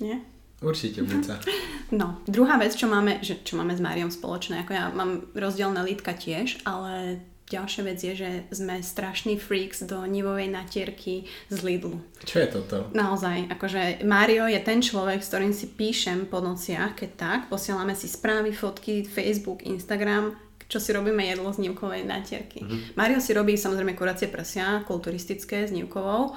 Nie? 0.00 0.16
Určite, 0.64 1.04
Buca. 1.04 1.36
No, 1.92 2.24
druhá 2.24 2.56
vec, 2.56 2.72
čo 2.72 2.88
máme, 2.88 3.20
že 3.20 3.44
čo 3.44 3.60
máme 3.60 3.76
s 3.76 3.84
Máriom 3.84 4.08
spoločné, 4.08 4.64
ako 4.64 4.72
ja 4.72 4.88
mám 4.96 5.28
rozdielne 5.36 5.84
lítka 5.84 6.16
tiež, 6.16 6.64
ale 6.64 7.20
Ďalšia 7.52 7.82
vec 7.84 7.98
je, 8.00 8.14
že 8.16 8.30
sme 8.48 8.80
strašný 8.80 9.36
freaks 9.36 9.84
do 9.84 10.00
nivovej 10.08 10.48
natierky 10.48 11.28
z 11.52 11.58
Lidlu. 11.60 12.00
Čo 12.24 12.40
je 12.40 12.48
toto? 12.48 12.88
Naozaj, 12.96 13.52
akože 13.52 14.00
Mario 14.08 14.48
je 14.48 14.56
ten 14.64 14.80
človek, 14.80 15.20
s 15.20 15.28
ktorým 15.28 15.52
si 15.52 15.68
píšem 15.68 16.24
po 16.32 16.40
nociach, 16.40 16.96
keď 16.96 17.10
tak, 17.12 17.40
posielame 17.52 17.92
si 17.92 18.08
správy, 18.08 18.56
fotky, 18.56 19.04
Facebook, 19.04 19.68
Instagram, 19.68 20.32
čo 20.64 20.80
si 20.80 20.96
robíme 20.96 21.20
jedlo 21.28 21.52
z 21.52 21.68
nívkovej 21.68 22.08
natierky. 22.08 22.64
Mm-hmm. 22.64 22.96
Mario 22.96 23.20
si 23.20 23.36
robí 23.36 23.60
samozrejme 23.60 23.92
kuracie 23.92 24.32
prsia, 24.32 24.80
kulturistické 24.88 25.68
s 25.68 25.76
nívkovou, 25.76 26.32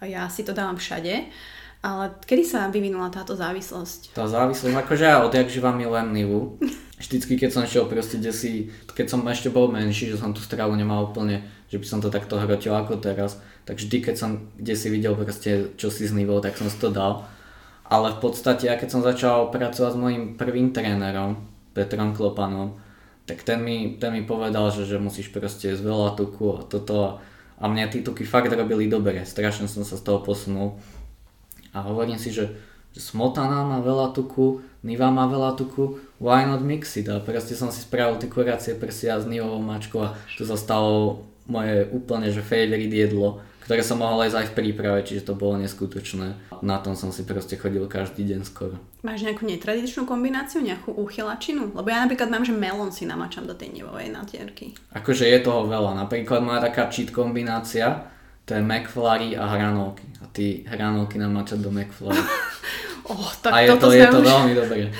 ja 0.00 0.32
si 0.32 0.48
to 0.48 0.56
dávam 0.56 0.80
všade. 0.80 1.28
Ale 1.84 2.16
kedy 2.24 2.48
sa 2.48 2.72
vyvinula 2.72 3.12
táto 3.12 3.36
závislosť? 3.36 4.16
Tá 4.16 4.24
závislosť, 4.24 4.72
akože 4.72 5.04
ja 5.04 5.20
odjak 5.20 5.52
živám 5.52 5.76
milujem 5.76 6.16
Nivu. 6.16 6.56
Vždycky, 6.96 7.36
keď 7.36 7.50
som 7.52 7.68
šiel 7.68 7.84
proste 7.84 8.16
si, 8.32 8.72
keď 8.96 9.12
som 9.12 9.20
ešte 9.28 9.52
bol 9.52 9.68
menší, 9.68 10.08
že 10.08 10.16
som 10.16 10.32
tú 10.32 10.40
stravu 10.40 10.72
nemal 10.72 11.12
úplne, 11.12 11.44
že 11.68 11.76
by 11.76 11.84
som 11.84 12.00
to 12.00 12.08
takto 12.08 12.40
hrotil 12.40 12.72
ako 12.72 13.04
teraz, 13.04 13.36
tak 13.68 13.76
vždy, 13.76 14.00
keď 14.00 14.14
som 14.16 14.48
kde 14.56 14.72
si 14.72 14.88
videl 14.88 15.12
proste 15.12 15.76
čo 15.76 15.92
si 15.92 16.08
z 16.08 16.16
Nivou, 16.16 16.40
tak 16.40 16.56
som 16.56 16.72
si 16.72 16.80
to 16.80 16.88
dal. 16.88 17.28
Ale 17.84 18.16
v 18.16 18.32
podstate, 18.32 18.64
ja 18.64 18.80
keď 18.80 18.88
som 18.88 19.04
začal 19.04 19.52
pracovať 19.52 19.92
s 19.92 20.00
mojim 20.00 20.22
prvým 20.40 20.72
trénerom, 20.72 21.36
Petrom 21.76 22.16
Klopanom, 22.16 22.80
tak 23.28 23.44
ten 23.44 23.60
mi, 23.60 24.00
ten 24.00 24.08
mi 24.16 24.24
povedal, 24.24 24.72
že, 24.72 24.88
že 24.88 24.96
musíš 24.96 25.28
proste 25.28 25.76
z 25.76 25.84
veľa 25.84 26.16
tuku 26.16 26.48
a 26.56 26.64
toto 26.64 27.20
a 27.60 27.64
mne 27.68 27.92
tí 27.92 28.00
tuky 28.00 28.24
fakt 28.24 28.48
robili 28.48 28.88
dobre, 28.88 29.20
strašne 29.28 29.68
som 29.68 29.84
sa 29.84 30.00
z 30.00 30.02
toho 30.08 30.24
posunul 30.24 30.80
a 31.74 31.82
hovorím 31.82 32.16
si, 32.16 32.30
že, 32.30 32.54
že 32.94 33.00
smotana 33.02 33.66
má 33.66 33.82
veľa 33.82 34.14
tuku, 34.14 34.62
Niva 34.84 35.08
má 35.08 35.24
veľa 35.24 35.56
tuku, 35.56 35.96
why 36.20 36.44
not 36.44 36.60
mix 36.60 36.94
it? 37.00 37.08
A 37.08 37.16
proste 37.18 37.56
som 37.56 37.72
si 37.72 37.80
spravil 37.82 38.20
tie 38.20 38.28
kuracie 38.28 38.76
prsia 38.76 39.16
s 39.16 39.24
Nivovou 39.24 39.64
mačkou 39.64 40.04
a 40.04 40.12
to 40.36 40.44
sa 40.44 40.60
stalo 40.60 41.24
moje 41.48 41.88
úplne 41.92 42.28
že 42.28 42.44
favorite 42.44 42.92
jedlo, 42.92 43.40
ktoré 43.64 43.80
som 43.80 44.00
mohol 44.04 44.28
aj 44.28 44.52
v 44.52 44.56
príprave, 44.56 45.00
čiže 45.08 45.24
to 45.24 45.32
bolo 45.32 45.56
neskutočné. 45.56 46.36
Na 46.60 46.80
tom 46.84 46.92
som 46.92 47.08
si 47.08 47.24
proste 47.24 47.56
chodil 47.56 47.80
každý 47.88 48.28
deň 48.28 48.40
skoro. 48.44 48.76
Máš 49.00 49.24
nejakú 49.24 49.48
netradičnú 49.48 50.04
kombináciu, 50.04 50.60
nejakú 50.60 50.92
uchylačinu? 50.92 51.72
Lebo 51.72 51.88
ja 51.88 52.04
napríklad 52.04 52.28
mám, 52.28 52.44
že 52.44 52.52
melón 52.52 52.92
si 52.92 53.08
namačam 53.08 53.48
do 53.48 53.56
tej 53.56 53.72
nivovej 53.72 54.12
natierky. 54.12 54.76
Akože 54.92 55.24
je 55.24 55.40
toho 55.40 55.64
veľa. 55.64 55.96
Napríklad 55.96 56.44
moja 56.44 56.60
taká 56.60 56.92
cheat 56.92 57.08
kombinácia, 57.08 58.04
to 58.44 58.54
je 58.54 58.62
McFlurry 58.62 59.36
a 59.36 59.46
hranolky. 59.46 60.02
A 60.22 60.26
ty 60.26 60.64
hranolky 60.68 61.18
namačať 61.18 61.58
do 61.58 61.70
McFlurry. 61.70 62.20
oh, 63.10 63.32
tak 63.42 63.52
a 63.52 63.60
je 63.60 63.76
to, 63.76 63.92
je 63.92 64.06
to 64.06 64.20
už... 64.20 64.26
veľmi 64.26 64.54
dobré. 64.54 64.92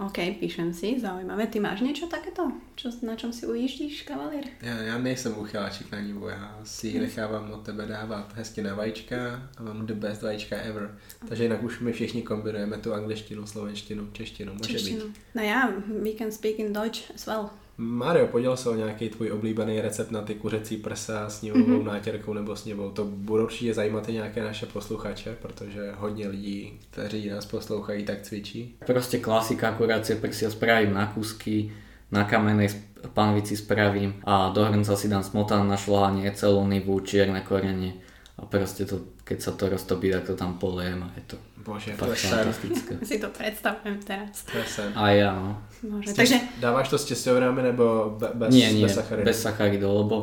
OK, 0.00 0.16
píšem 0.40 0.72
si, 0.72 0.96
zaujímavé. 0.96 1.46
Ty 1.46 1.60
máš 1.60 1.84
niečo 1.84 2.08
takéto? 2.08 2.48
Čo, 2.72 2.88
na 3.04 3.20
čom 3.20 3.36
si 3.36 3.44
ujíždíš, 3.44 4.08
kavalier? 4.08 4.44
Já, 4.62 4.76
já 4.76 4.98
nejsem 4.98 5.38
uchyláček 5.38 5.92
na 5.92 6.00
nivu, 6.00 6.28
já 6.28 6.58
si 6.64 6.88
ji 6.88 7.00
nechávám 7.00 7.50
od 7.50 7.62
tebe 7.62 7.86
dávat 7.86 8.32
hezky 8.36 8.62
na 8.62 8.74
vajíčka 8.74 9.16
a 9.56 9.62
mám 9.62 9.86
the 9.86 9.94
best 9.94 10.22
vajíčka 10.22 10.56
ever. 10.56 10.96
Takže 11.28 11.42
jinak 11.42 11.62
už 11.62 11.80
my 11.80 11.92
všichni 11.92 12.22
kombinujeme 12.22 12.78
tu 12.78 12.94
angličtinu, 12.94 13.46
slovenštinu, 13.46 14.08
češtinu, 14.12 14.54
může 14.54 14.72
Češtinu. 14.72 15.04
být. 15.06 15.16
No 15.34 15.42
ja, 15.42 15.72
we 16.02 16.12
can 16.18 16.32
speak 16.32 16.58
in 16.58 16.72
Deutsch 16.72 17.10
as 17.14 17.26
well. 17.26 17.50
Mario, 17.80 18.26
poděl 18.26 18.56
se 18.56 18.68
o 18.68 18.74
nějaký 18.74 19.08
tvůj 19.08 19.32
oblíbený 19.32 19.80
recept 19.80 20.10
na 20.10 20.22
ty 20.22 20.34
kuřecí 20.34 20.76
prsa 20.76 21.28
s 21.28 21.42
nivovou 21.42 21.64
mm-hmm. 21.64 21.84
nátěrkou 21.84 22.32
nebo 22.32 22.56
s 22.56 22.64
nivou. 22.64 22.90
To 22.90 23.04
bude 23.04 23.42
určitě 23.42 23.74
zajímat 23.74 24.08
i 24.08 24.12
nějaké 24.12 24.42
naše 24.42 24.66
posluchače, 24.66 25.36
protože 25.42 25.92
hodně 25.96 26.28
lidí, 26.28 26.78
kteří 26.90 27.28
nás 27.28 27.46
poslouchají, 27.46 28.04
tak 28.04 28.22
cvičí. 28.22 28.76
Proste 28.86 29.18
klasika, 29.18 29.72
kuracie 29.72 30.20
prsia 30.20 30.50
spravím 30.50 30.94
na 30.94 31.06
kúsky, 31.06 31.72
na 32.12 32.24
kamenej 32.24 32.68
panvici 33.14 33.56
spravím 33.56 34.14
a 34.24 34.52
do 34.52 34.64
hrnca 34.64 34.96
si 34.96 35.08
dám 35.08 35.22
smotan 35.22 35.64
na 35.64 35.76
šľahanie, 35.80 36.28
celú 36.36 36.68
nivu, 36.68 37.00
čierne 37.00 37.40
korenie 37.40 37.96
a 38.36 38.44
proste 38.44 38.84
to, 38.84 39.16
keď 39.24 39.38
sa 39.40 39.52
to 39.56 39.72
roztopí, 39.72 40.12
tak 40.12 40.28
to 40.28 40.34
tam 40.36 40.60
polejem 40.60 41.00
a 41.00 41.08
je 41.16 41.22
to 41.32 41.36
Bože, 41.70 41.94
to 41.94 42.10
je 42.10 42.18
fantastické. 42.18 42.92
Si 43.06 43.22
to 43.22 43.30
predstavujem 43.30 44.02
teraz. 44.02 44.42
To 44.50 44.58
je 44.58 44.66
sen. 44.66 44.90
A 44.98 45.14
ja, 45.14 45.30
no. 45.38 45.62
Môže. 45.86 46.10
Takže 46.18 46.36
Dáváš 46.58 46.90
to 46.90 46.98
s 46.98 47.04
těsťovinami 47.04 47.62
nebo 47.62 48.16
be- 48.18 48.34
bez, 48.34 48.50
nie, 48.54 48.72
nie, 48.72 48.84
bez 48.90 48.94
sacharidů? 48.94 49.24
bez 49.24 49.38
sacharidov, 49.42 49.92
lebo 49.96 50.16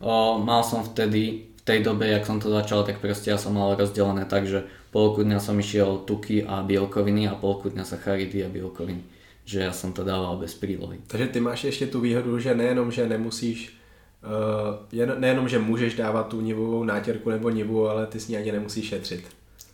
o, 0.00 0.40
mal 0.40 0.64
som 0.64 0.80
vtedy, 0.80 1.52
v 1.60 1.62
tej 1.64 1.84
dobe, 1.84 2.08
jak 2.08 2.26
som 2.26 2.40
to 2.40 2.48
začal, 2.50 2.84
tak 2.84 3.04
proste 3.04 3.30
ja 3.30 3.38
som 3.38 3.52
mal 3.54 3.76
rozdelené 3.76 4.24
tak, 4.24 4.48
že 4.48 4.64
polku 4.92 5.22
dňa 5.22 5.40
som 5.40 5.56
išiel 5.60 6.08
tuky 6.08 6.44
a 6.44 6.64
bielkoviny 6.64 7.28
a 7.28 7.36
polku 7.36 7.68
dňa 7.68 7.84
sacharidy 7.84 8.44
a 8.44 8.48
bielkoviny. 8.48 9.04
Že 9.44 9.58
ja 9.60 9.72
som 9.76 9.92
to 9.92 10.04
dával 10.04 10.40
bez 10.40 10.56
prílohy. 10.56 11.04
Takže 11.06 11.26
ty 11.26 11.40
máš 11.40 11.64
ještě 11.64 11.86
tu 11.86 12.00
výhodu, 12.00 12.38
že 12.38 12.54
nejenom, 12.54 12.90
že 12.92 13.08
nemusíš 13.08 13.76
Uh, 14.24 14.74
jen, 14.92 15.14
nejenom, 15.18 15.48
že 15.48 15.58
můžeš 15.58 15.94
dávat 15.94 16.28
tu 16.28 16.40
nivovou 16.40 16.84
nátěrku 16.84 17.30
nebo 17.30 17.50
nivu, 17.50 17.88
ale 17.88 18.06
ty 18.06 18.20
s 18.20 18.28
ní 18.28 18.36
ani 18.36 18.52
nemusíš 18.52 18.88
šetřit. 18.88 19.24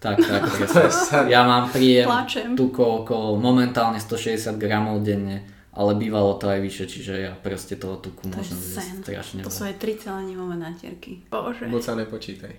Tak, 0.00 0.16
tak, 0.16 0.42
presne. 0.48 1.28
Ja 1.28 1.44
mám 1.44 1.68
príjem 1.68 2.08
Plačem. 2.08 2.56
tuko 2.56 3.04
okolo 3.04 3.36
momentálne 3.36 4.00
160 4.00 4.56
gramov 4.56 5.04
denne, 5.04 5.44
ale 5.76 5.92
bývalo 5.92 6.40
to 6.40 6.48
aj 6.48 6.56
vyššie, 6.56 6.86
čiže 6.88 7.12
ja 7.28 7.32
proste 7.36 7.76
toho 7.76 8.00
tuku 8.00 8.26
to 8.26 8.32
je 8.32 8.36
môžem 8.40 8.56
sen. 8.56 8.64
zjesť 8.64 8.92
strašne 9.04 9.40
To 9.44 9.52
sú 9.52 9.68
aj 9.68 9.76
tri 9.76 10.00
celenivové 10.00 10.56
natierky. 10.56 11.20
Bože. 11.28 11.68
Moc 11.68 11.84
sa 11.84 11.92
nepočítaj. 11.94 12.52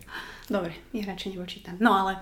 Dobre, 0.53 0.75
ich 0.93 1.07
radšej 1.07 1.33
nepočítam. 1.33 1.75
No 1.81 1.95
ale 1.95 2.19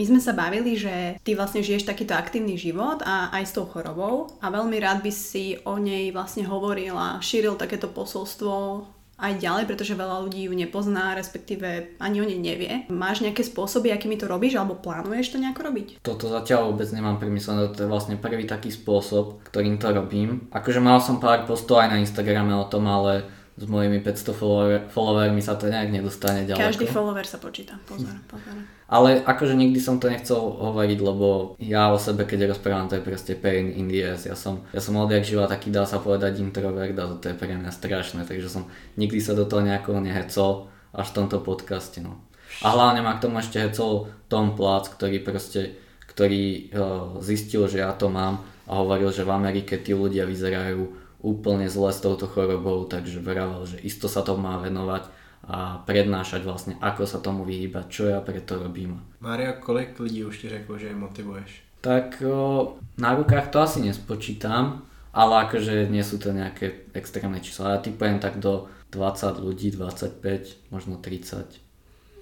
my 0.00 0.04
sme 0.06 0.20
sa 0.22 0.32
bavili, 0.32 0.78
že 0.78 1.20
ty 1.20 1.36
vlastne 1.36 1.60
žiješ 1.60 1.84
takýto 1.84 2.14
aktívny 2.16 2.56
život 2.56 3.02
a 3.04 3.34
aj 3.36 3.44
s 3.44 3.52
tou 3.52 3.66
chorobou 3.68 4.32
a 4.40 4.46
veľmi 4.48 4.80
rád 4.80 5.04
by 5.04 5.12
si 5.12 5.58
o 5.66 5.76
nej 5.76 6.08
vlastne 6.14 6.46
hovoril 6.46 6.94
a 6.96 7.18
šíril 7.20 7.58
takéto 7.58 7.90
posolstvo 7.90 8.86
aj 9.14 9.38
ďalej, 9.38 9.64
pretože 9.70 9.94
veľa 9.94 10.26
ľudí 10.26 10.50
ju 10.50 10.52
nepozná, 10.54 11.14
respektíve 11.14 11.96
ani 12.02 12.18
o 12.18 12.26
nej 12.26 12.40
nevie. 12.40 12.72
Máš 12.90 13.22
nejaké 13.22 13.46
spôsoby, 13.46 13.94
akými 13.94 14.18
to 14.18 14.26
robíš, 14.26 14.58
alebo 14.58 14.78
plánuješ 14.78 15.34
to 15.34 15.42
nejako 15.42 15.70
robiť? 15.70 15.86
Toto 16.02 16.26
zatiaľ 16.26 16.74
vôbec 16.74 16.90
nemám 16.90 17.22
premyslené, 17.22 17.70
to 17.70 17.86
je 17.86 17.92
vlastne 17.92 18.18
prvý 18.18 18.44
taký 18.44 18.74
spôsob, 18.74 19.46
ktorým 19.46 19.78
to 19.78 19.94
robím. 19.94 20.50
Akože 20.50 20.82
mal 20.82 20.98
som 20.98 21.22
pár 21.22 21.46
postov 21.46 21.86
aj 21.86 21.94
na 21.94 22.00
Instagrame 22.02 22.52
o 22.58 22.66
tom, 22.66 22.90
ale 22.90 23.43
s 23.54 23.64
mojimi 23.70 24.02
500 24.02 24.34
follower, 24.34 24.78
followermi 24.90 25.38
sa 25.38 25.54
to 25.54 25.70
nejak 25.70 25.94
nedostane 25.94 26.42
ďaleko. 26.42 26.74
Každý 26.74 26.86
follower 26.90 27.22
sa 27.22 27.38
počíta. 27.38 27.78
Pozor, 27.86 28.10
pozor. 28.26 28.54
Ale 28.90 29.22
akože 29.22 29.54
nikdy 29.54 29.78
som 29.78 30.02
to 30.02 30.10
nechcel 30.10 30.38
hovoriť, 30.38 30.98
lebo 30.98 31.54
ja 31.62 31.94
o 31.94 31.98
sebe, 31.98 32.26
keď 32.26 32.50
rozprávam, 32.50 32.90
to 32.90 32.98
je 32.98 33.06
proste 33.06 33.32
pain 33.38 33.70
in 33.70 33.86
the 33.86 34.02
ass. 34.02 34.26
Ja 34.26 34.34
som, 34.34 34.66
ja 34.74 34.82
som 34.82 34.98
odjak 34.98 35.22
živa 35.22 35.46
taký, 35.46 35.70
dá 35.70 35.86
sa 35.86 36.02
povedať, 36.02 36.42
introvert 36.42 36.98
a 36.98 37.14
to 37.14 37.30
je 37.30 37.38
pre 37.38 37.54
mňa 37.54 37.70
strašné, 37.70 38.26
takže 38.26 38.50
som 38.50 38.66
nikdy 38.98 39.22
sa 39.22 39.38
do 39.38 39.46
toho 39.46 39.62
nejako 39.62 40.02
nehecol 40.02 40.66
až 40.90 41.14
v 41.14 41.16
tomto 41.22 41.38
podcaste. 41.38 42.02
No. 42.02 42.18
A 42.66 42.74
hlavne 42.74 43.06
ma 43.06 43.14
k 43.14 43.22
tomu 43.22 43.38
ešte 43.38 43.62
hecol 43.62 44.10
Tom 44.26 44.58
Platz, 44.58 44.90
ktorý 44.90 45.22
proste, 45.22 45.78
ktorý 46.10 46.74
uh, 46.74 47.22
zistil, 47.22 47.70
že 47.70 47.86
ja 47.86 47.94
to 47.94 48.10
mám 48.10 48.42
a 48.66 48.82
hovoril, 48.82 49.14
že 49.14 49.22
v 49.22 49.34
Amerike 49.34 49.78
tí 49.78 49.94
ľudia 49.94 50.26
vyzerajú 50.26 51.03
úplne 51.24 51.72
zle 51.72 51.88
s 51.88 52.04
touto 52.04 52.28
chorobou, 52.28 52.84
takže 52.84 53.24
vravel, 53.24 53.64
že 53.64 53.80
isto 53.80 54.12
sa 54.12 54.20
to 54.20 54.36
má 54.36 54.60
venovať 54.60 55.08
a 55.44 55.80
prednášať 55.84 56.44
vlastne, 56.44 56.74
ako 56.80 57.04
sa 57.08 57.20
tomu 57.20 57.48
vyhýbať, 57.48 57.84
čo 57.88 58.02
ja 58.08 58.20
preto 58.20 58.60
robím. 58.60 59.00
Mária, 59.20 59.56
kolik 59.56 59.96
lidí 60.00 60.24
už 60.24 60.36
ti 60.40 60.46
řeklo, 60.48 60.76
že 60.76 60.92
je 60.92 60.96
motivuješ? 60.96 61.50
Tak 61.80 62.24
o, 62.24 62.76
na 62.96 63.12
rukách 63.12 63.52
to 63.52 63.60
asi 63.60 63.84
nespočítam, 63.84 64.88
ale 65.12 65.44
akože 65.48 65.92
nie 65.92 66.00
sú 66.00 66.16
to 66.16 66.32
nejaké 66.32 66.88
extrémne 66.96 67.44
čísla. 67.44 67.76
Ja 67.76 67.84
typujem 67.84 68.24
tak 68.24 68.40
do 68.40 68.72
20 68.96 69.44
ľudí, 69.44 69.68
25, 69.68 70.72
možno 70.72 70.96
30. 70.96 71.60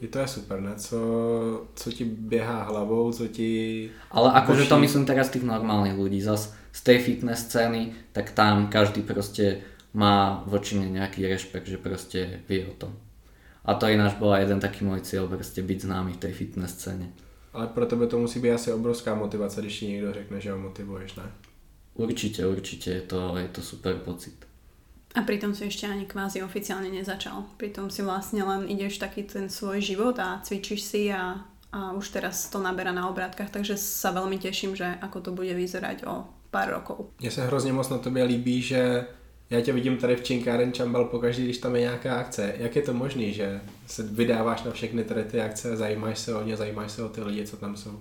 I 0.03 0.07
to 0.11 0.19
je 0.19 0.29
super, 0.29 0.59
ne? 0.59 0.75
Co, 0.75 0.99
co 1.75 1.93
ti 1.93 2.05
běhá 2.05 2.63
hlavou, 2.63 3.13
co 3.13 3.29
ti... 3.29 3.91
Ale 4.11 4.35
akože 4.35 4.67
to 4.67 4.83
myslím 4.83 5.07
teraz 5.07 5.31
tých 5.31 5.47
normálnych 5.47 5.95
ľudí. 5.95 6.19
Zas 6.19 6.59
z 6.73 6.81
tej 6.81 6.99
fitness 6.99 7.47
scény, 7.47 7.93
tak 8.13 8.33
tam 8.33 8.69
každý 8.69 9.03
proste 9.03 9.61
má 9.93 10.43
voči 10.49 10.75
mne 10.75 11.05
nejaký 11.05 11.29
rešpekt, 11.29 11.69
že 11.69 11.79
proste 11.79 12.41
vie 12.49 12.65
o 12.65 12.73
tom. 12.73 12.97
A 13.65 13.75
to 13.75 13.87
ináč 13.87 14.19
bola 14.19 14.43
jeden 14.43 14.59
taký 14.59 14.83
môj 14.83 15.05
cieľ, 15.07 15.29
proste 15.29 15.63
byť 15.63 15.79
známy 15.87 16.19
v 16.19 16.23
tej 16.27 16.33
fitness 16.33 16.75
scéne. 16.75 17.13
Ale 17.53 17.69
pro 17.69 17.87
tebe 17.87 18.07
to 18.07 18.19
musí 18.19 18.41
být 18.41 18.51
asi 18.51 18.73
obrovská 18.73 19.15
motivace, 19.15 19.61
když 19.61 19.79
ti 19.79 19.87
někdo 19.87 20.13
řekne, 20.13 20.41
že 20.41 20.53
ho 20.53 20.59
motivuješ, 20.59 21.15
ne? 21.15 21.23
Určite, 21.95 22.47
určite 22.47 22.91
je 22.91 23.01
to, 23.01 23.37
je 23.37 23.49
to 23.49 23.63
super 23.63 23.95
pocit. 23.95 24.47
A 25.13 25.21
pritom 25.21 25.53
si 25.53 25.69
ešte 25.69 25.85
ani 25.85 26.09
kvázi 26.09 26.41
oficiálne 26.41 26.89
nezačal. 26.89 27.45
Pritom 27.61 27.93
si 27.93 28.01
vlastne 28.01 28.41
len 28.49 28.65
ideš 28.65 28.97
taký 28.97 29.29
ten 29.29 29.53
svoj 29.53 29.85
život 29.85 30.17
a 30.17 30.41
cvičíš 30.41 30.81
si 30.81 31.13
a, 31.13 31.37
a 31.69 31.93
už 31.93 32.17
teraz 32.17 32.49
to 32.49 32.57
naberá 32.57 32.97
na 32.97 33.13
obrátkach, 33.13 33.53
takže 33.53 33.77
sa 33.77 34.17
veľmi 34.17 34.41
teším, 34.41 34.73
že 34.73 34.89
ako 35.05 35.21
to 35.21 35.31
bude 35.37 35.53
vyzerať 35.53 36.09
o 36.09 36.25
pár 36.53 36.69
rokov. 36.69 37.17
Mně 37.21 37.31
se 37.31 37.47
hrozně 37.49 37.73
moc 37.73 37.89
na 37.89 37.99
tobě 37.99 38.25
líbí, 38.25 38.63
že 38.63 39.05
já 39.51 39.61
tě 39.61 39.73
vidím 39.73 39.97
tady 39.97 40.17
v 40.17 40.23
Činkáren 40.23 40.73
Čambal 40.73 41.05
pokaždý, 41.05 41.45
když 41.45 41.59
tam 41.59 41.75
je 41.75 41.81
nějaká 41.81 42.15
akce. 42.15 42.55
Jak 42.59 42.77
je 42.77 42.83
to 42.83 42.93
možné, 42.93 43.33
že 43.33 43.61
se 43.87 44.03
vydáváš 44.03 44.63
na 44.63 44.71
všechny 44.71 45.05
tady 45.05 45.25
ty 45.25 45.41
akce, 45.41 45.77
zajímáš 45.77 46.19
se 46.19 46.35
o 46.35 46.45
ně, 46.45 46.57
zajímáš 46.57 46.93
se 46.93 47.03
o 47.03 47.09
ty 47.09 47.21
lidi, 47.21 47.47
co 47.47 47.57
tam 47.57 47.77
jsou? 47.77 47.97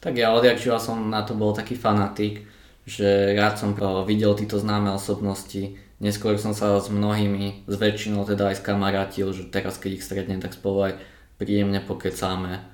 Tak 0.00 0.16
ja 0.16 0.32
odjak 0.32 0.56
živa 0.56 0.80
som 0.80 1.12
na 1.12 1.20
to 1.20 1.36
bol 1.36 1.52
taký 1.52 1.76
fanatik, 1.76 2.48
že 2.88 3.36
rád 3.36 3.60
som 3.60 3.76
videl 4.08 4.32
títo 4.32 4.56
známe 4.56 4.88
osobnosti. 4.96 5.76
Neskôr 6.00 6.40
som 6.40 6.56
sa 6.56 6.80
s 6.80 6.88
mnohými, 6.88 7.68
s 7.68 7.74
väčšinou 7.76 8.24
teda 8.24 8.48
aj 8.48 8.64
skamarátil, 8.64 9.28
že 9.36 9.52
teraz 9.52 9.76
keď 9.76 10.00
ich 10.00 10.06
stretnem, 10.08 10.40
tak 10.40 10.56
spolu 10.56 10.88
aj 10.88 10.92
príjemne 11.36 11.84
pokecáme. 11.84 12.64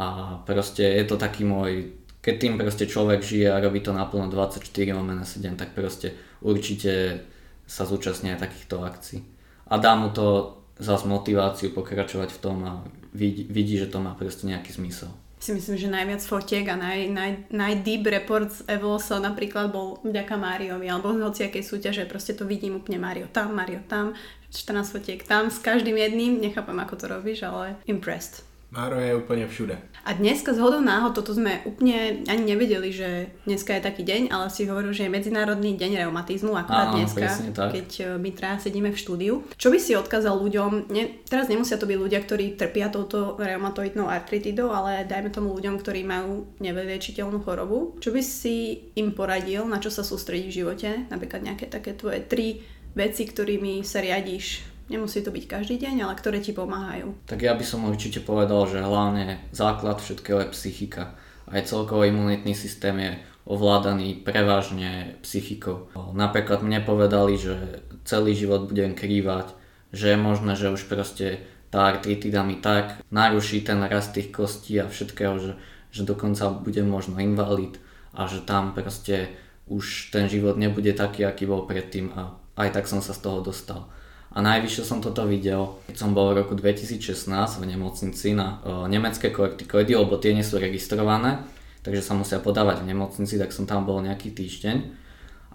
A 0.00 0.40
proste 0.48 0.88
je 0.88 1.04
to 1.04 1.20
taký 1.20 1.44
môj, 1.44 1.92
keď 2.28 2.36
tým 2.36 2.54
proste 2.60 2.84
človek 2.84 3.24
žije 3.24 3.48
a 3.48 3.56
robí 3.56 3.80
to 3.80 3.96
naplno 3.96 4.28
24 4.28 4.60
lomene 4.92 5.24
7, 5.24 5.56
tak 5.56 5.72
proste 5.72 6.12
určite 6.44 7.24
sa 7.64 7.88
zúčastní 7.88 8.36
aj 8.36 8.44
takýchto 8.44 8.84
akcií. 8.84 9.24
A 9.72 9.80
dá 9.80 9.96
mu 9.96 10.12
to 10.12 10.60
zase 10.76 11.08
motiváciu 11.08 11.72
pokračovať 11.72 12.28
v 12.28 12.38
tom 12.44 12.56
a 12.68 12.84
vidí, 13.16 13.48
vidí, 13.48 13.80
že 13.80 13.88
to 13.88 14.04
má 14.04 14.12
proste 14.12 14.44
nejaký 14.44 14.76
zmysel. 14.76 15.08
Si 15.40 15.56
myslím, 15.56 15.80
že 15.80 15.88
najviac 15.88 16.20
fotiek 16.20 16.68
a 16.68 16.76
naj, 16.76 17.08
naj, 17.14 17.30
naj 17.48 17.72
deep 17.80 18.04
report 18.04 18.52
z 18.52 18.60
Evolusa 18.68 19.22
napríklad 19.22 19.72
bol 19.72 19.96
vďaka 20.04 20.34
Máriovi 20.36 20.84
alebo 20.90 21.16
z 21.16 21.24
hociakej 21.24 21.64
súťaže, 21.64 22.10
proste 22.10 22.36
to 22.36 22.44
vidím 22.44 22.76
úplne 22.76 23.00
Mario 23.00 23.24
tam, 23.32 23.56
Mario 23.56 23.80
tam, 23.88 24.12
14 24.52 24.84
fotiek 25.00 25.20
tam, 25.24 25.48
s 25.48 25.62
každým 25.64 25.96
jedným, 25.96 26.44
nechápem 26.44 26.76
ako 26.76 26.94
to 26.98 27.06
robíš, 27.08 27.46
ale 27.46 27.78
impressed. 27.88 28.47
Máro 28.70 29.00
je 29.00 29.16
úplně 29.16 29.46
všude. 29.46 29.78
A 30.04 30.12
dneska 30.12 30.52
z 30.52 30.58
hodou 30.58 30.80
náhod, 30.80 31.12
toto 31.12 31.36
sme 31.36 31.60
úplne 31.68 32.24
ani 32.28 32.44
nevedeli, 32.48 32.92
že 32.92 33.28
dneska 33.44 33.76
je 33.76 33.80
taký 33.84 34.04
deň, 34.04 34.32
ale 34.32 34.48
si 34.48 34.64
hovoril, 34.64 34.92
že 34.92 35.04
je 35.04 35.12
Medzinárodný 35.12 35.76
deň 35.76 36.04
reumatizmu, 36.04 36.56
akurát 36.56 36.92
Áno, 36.92 37.00
dneska, 37.00 37.28
keď 37.52 37.88
e, 38.00 38.04
my 38.16 38.30
traja 38.32 38.68
sedíme 38.68 38.88
v 38.92 39.00
štúdiu. 39.00 39.34
Čo 39.56 39.68
by 39.68 39.76
si 39.80 39.92
odkázal 39.96 40.32
ľuďom, 40.32 40.88
ne, 40.88 41.24
teraz 41.28 41.52
nemusia 41.52 41.76
to 41.76 41.84
byť 41.84 41.98
ľudia, 42.00 42.20
ktorí 42.24 42.56
trpia 42.56 42.88
touto 42.88 43.36
reumatoidnou 43.36 44.08
artritidou, 44.08 44.72
ale 44.72 45.04
dajme 45.04 45.28
tomu 45.28 45.52
ľuďom, 45.52 45.76
ktorí 45.76 46.04
majú 46.08 46.48
nevyliečiteľnú 46.60 47.44
chorobu. 47.44 48.00
Čo 48.00 48.12
by 48.16 48.20
si 48.24 48.88
im 48.96 49.12
poradil, 49.12 49.68
na 49.68 49.76
čo 49.76 49.92
sa 49.92 50.00
sústrediť 50.00 50.48
v 50.48 50.56
živote? 50.64 50.88
Napríklad 51.12 51.44
nejaké 51.44 51.68
také 51.68 51.92
tvoje 51.92 52.24
tri 52.24 52.64
veci, 52.96 53.28
ktorými 53.28 53.84
sa 53.84 54.00
riadiš 54.00 54.77
Nemusí 54.88 55.20
to 55.20 55.28
byť 55.28 55.44
každý 55.44 55.76
deň, 55.76 56.08
ale 56.08 56.14
ktoré 56.16 56.40
ti 56.40 56.56
pomáhajú. 56.56 57.28
Tak 57.28 57.44
ja 57.44 57.52
by 57.52 57.64
som 57.64 57.84
určite 57.84 58.24
povedal, 58.24 58.64
že 58.64 58.80
hlavne 58.80 59.40
základ 59.52 60.00
všetkého 60.00 60.48
je 60.48 60.52
psychika. 60.56 61.12
Aj 61.48 61.60
celkovo 61.64 62.08
imunitný 62.08 62.56
systém 62.56 62.96
je 62.96 63.12
ovládaný 63.48 64.20
prevažne 64.20 65.16
psychikou. 65.24 65.88
Napríklad 66.12 66.60
mne 66.60 66.84
povedali, 66.84 67.40
že 67.40 67.84
celý 68.04 68.36
život 68.36 68.68
budem 68.68 68.92
krývať, 68.92 69.52
že 69.92 70.12
je 70.12 70.18
možné, 70.20 70.52
že 70.56 70.68
už 70.68 70.84
proste 70.84 71.40
tá 71.68 71.88
artritida 71.88 72.44
mi 72.44 72.60
tak 72.60 73.00
naruší 73.12 73.64
ten 73.64 73.80
rast 73.84 74.16
tých 74.16 74.32
kostí 74.32 74.80
a 74.80 74.88
všetkého, 74.88 75.36
že, 75.40 75.52
že 75.92 76.04
dokonca 76.04 76.48
budem 76.60 76.88
možno 76.88 77.20
invalid 77.20 77.76
a 78.12 78.24
že 78.28 78.44
tam 78.44 78.72
proste 78.72 79.32
už 79.68 80.12
ten 80.12 80.28
život 80.32 80.56
nebude 80.56 80.92
taký, 80.96 81.28
aký 81.28 81.44
bol 81.44 81.68
predtým 81.68 82.12
a 82.16 82.36
aj 82.56 82.72
tak 82.72 82.84
som 82.88 83.04
sa 83.04 83.12
z 83.12 83.20
toho 83.20 83.44
dostal. 83.44 83.88
A 84.28 84.44
najvyššie 84.44 84.84
som 84.84 85.00
toto 85.00 85.24
videl, 85.24 85.80
keď 85.88 85.96
som 85.96 86.12
bol 86.12 86.36
v 86.36 86.44
roku 86.44 86.52
2016 86.52 87.32
v 87.32 87.64
nemocnici 87.64 88.36
na 88.36 88.60
o, 88.60 88.84
nemecké 88.84 89.32
kortikoidy, 89.32 89.96
lebo 89.96 90.20
tie 90.20 90.36
nie 90.36 90.44
sú 90.44 90.60
registrované, 90.60 91.40
takže 91.80 92.04
sa 92.04 92.12
musia 92.12 92.36
podávať 92.36 92.84
v 92.84 92.92
nemocnici, 92.92 93.40
tak 93.40 93.56
som 93.56 93.64
tam 93.64 93.88
bol 93.88 94.04
nejaký 94.04 94.28
týždeň. 94.36 94.76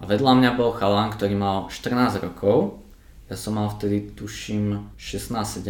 A 0.02 0.10
vedľa 0.10 0.34
mňa 0.36 0.52
bol 0.58 0.74
chalán, 0.74 1.14
ktorý 1.14 1.38
mal 1.38 1.70
14 1.70 2.18
rokov, 2.26 2.82
ja 3.30 3.38
som 3.38 3.56
mal 3.56 3.70
vtedy 3.70 4.14
tuším 4.18 4.94
16-17 4.98 5.70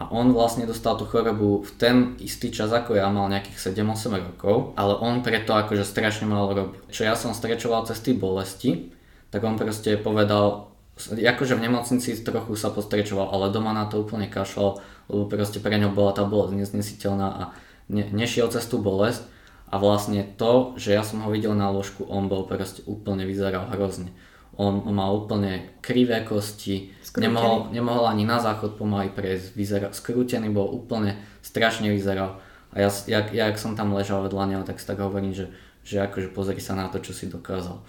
a 0.00 0.08
on 0.08 0.32
vlastne 0.32 0.64
dostal 0.64 0.96
tú 0.96 1.04
chorobu 1.04 1.60
v 1.60 1.70
ten 1.76 1.96
istý 2.16 2.48
čas 2.48 2.72
ako 2.72 2.96
ja, 2.96 3.12
mal 3.12 3.28
nejakých 3.28 3.76
7-8 3.76 4.32
rokov, 4.32 4.72
ale 4.80 4.96
on 4.96 5.20
preto 5.20 5.52
akože 5.52 5.84
strašne 5.84 6.24
malo 6.24 6.48
robil. 6.56 6.80
Čo 6.88 7.04
ja 7.04 7.12
som 7.12 7.36
strečoval 7.36 7.84
cez 7.84 8.00
tie 8.00 8.16
bolesti, 8.16 8.88
tak 9.28 9.44
on 9.44 9.60
proste 9.60 10.00
povedal, 10.00 10.69
akože 11.08 11.56
v 11.56 11.64
nemocnici 11.64 12.12
trochu 12.20 12.52
sa 12.60 12.68
postrečoval, 12.68 13.32
ale 13.32 13.54
doma 13.54 13.72
na 13.72 13.88
to 13.88 14.04
úplne 14.04 14.28
kašľal, 14.28 14.84
lebo 15.08 15.22
proste 15.24 15.62
pre 15.62 15.80
ňo 15.80 15.96
bola 15.96 16.12
tá 16.12 16.28
bolesť 16.28 16.60
neznesiteľná 16.60 17.28
a 17.32 17.42
ne, 17.88 18.04
nešiel 18.12 18.52
cez 18.52 18.68
tú 18.68 18.76
bolesť 18.76 19.24
a 19.72 19.80
vlastne 19.80 20.26
to, 20.36 20.76
že 20.76 20.92
ja 20.92 21.00
som 21.00 21.24
ho 21.24 21.32
videl 21.32 21.56
na 21.56 21.72
ložku, 21.72 22.04
on 22.04 22.28
bol 22.28 22.44
proste 22.44 22.84
úplne 22.84 23.24
vyzeral 23.24 23.70
hrozne 23.72 24.12
on, 24.60 24.84
on 24.84 24.92
mal 24.92 25.08
úplne 25.16 25.80
krivé 25.80 26.20
kosti, 26.20 26.92
nemohol, 27.16 27.72
nemohol 27.72 28.04
ani 28.04 28.28
na 28.28 28.36
záchod 28.36 28.76
pomaly 28.76 29.08
prejsť, 29.08 29.56
vyzeral, 29.56 29.90
skrútený 29.96 30.52
bol 30.52 30.68
úplne, 30.68 31.16
strašne 31.40 31.88
vyzeral. 31.88 32.44
A 32.76 32.84
ja, 32.84 32.92
jak, 33.08 33.32
jak 33.32 33.56
som 33.56 33.72
tam 33.72 33.96
ležal 33.96 34.20
vedľa 34.28 34.44
neho, 34.52 34.62
tak 34.68 34.76
si 34.76 34.84
tak 34.84 35.00
hovorím, 35.00 35.32
že, 35.32 35.48
že 35.80 36.04
akože 36.04 36.28
pozri 36.36 36.60
sa 36.60 36.76
na 36.76 36.92
to, 36.92 37.00
čo 37.00 37.16
si 37.16 37.32
dokázal. 37.32 37.80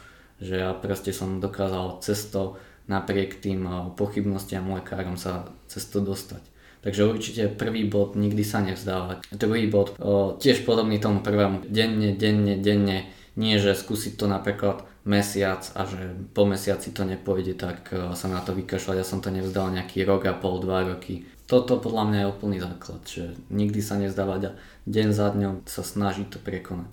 Že 0.41 0.55
ja 0.57 0.71
proste 0.71 1.11
som 1.11 1.43
dokázal 1.43 1.99
cesto 2.01 2.57
napriek 2.89 3.41
tým 3.41 3.93
pochybnostiam 3.97 4.69
lekárom 4.73 5.19
sa 5.19 5.49
cesto 5.67 6.01
dostať. 6.01 6.41
Takže 6.81 7.05
určite 7.05 7.43
prvý 7.53 7.85
bod, 7.85 8.17
nikdy 8.17 8.41
sa 8.41 8.57
nevzdávať. 8.65 9.29
Druhý 9.29 9.69
bod, 9.69 9.93
o, 10.01 10.33
tiež 10.41 10.65
podobný 10.65 10.97
tomu 10.97 11.21
prvému, 11.21 11.69
denne, 11.69 12.17
denne, 12.17 12.57
denne, 12.57 13.05
nie 13.37 13.55
že 13.61 13.77
skúsiť 13.77 14.17
to 14.17 14.25
napríklad 14.25 14.81
mesiac 15.05 15.61
a 15.77 15.81
že 15.85 16.13
po 16.33 16.45
mesiaci 16.45 16.93
to 16.93 17.05
nepôjde, 17.05 17.57
tak 17.57 17.89
e, 17.89 18.13
sa 18.13 18.27
na 18.29 18.41
to 18.41 18.53
vykašľať. 18.53 18.97
Ja 19.01 19.05
som 19.05 19.21
to 19.21 19.33
nevzdal 19.33 19.73
nejaký 19.73 20.05
rok 20.05 20.29
a 20.29 20.33
pol, 20.33 20.61
dva 20.61 20.85
roky. 20.85 21.25
Toto 21.49 21.81
podľa 21.81 22.03
mňa 22.07 22.19
je 22.21 22.31
úplný 22.31 22.57
základ, 22.61 23.01
že 23.05 23.23
nikdy 23.49 23.81
sa 23.81 23.97
nezdávať 23.97 24.41
a 24.49 24.55
deň 24.85 25.07
za 25.13 25.27
dňom 25.33 25.53
sa 25.65 25.81
snažiť 25.81 26.27
to 26.33 26.39
prekonať. 26.41 26.89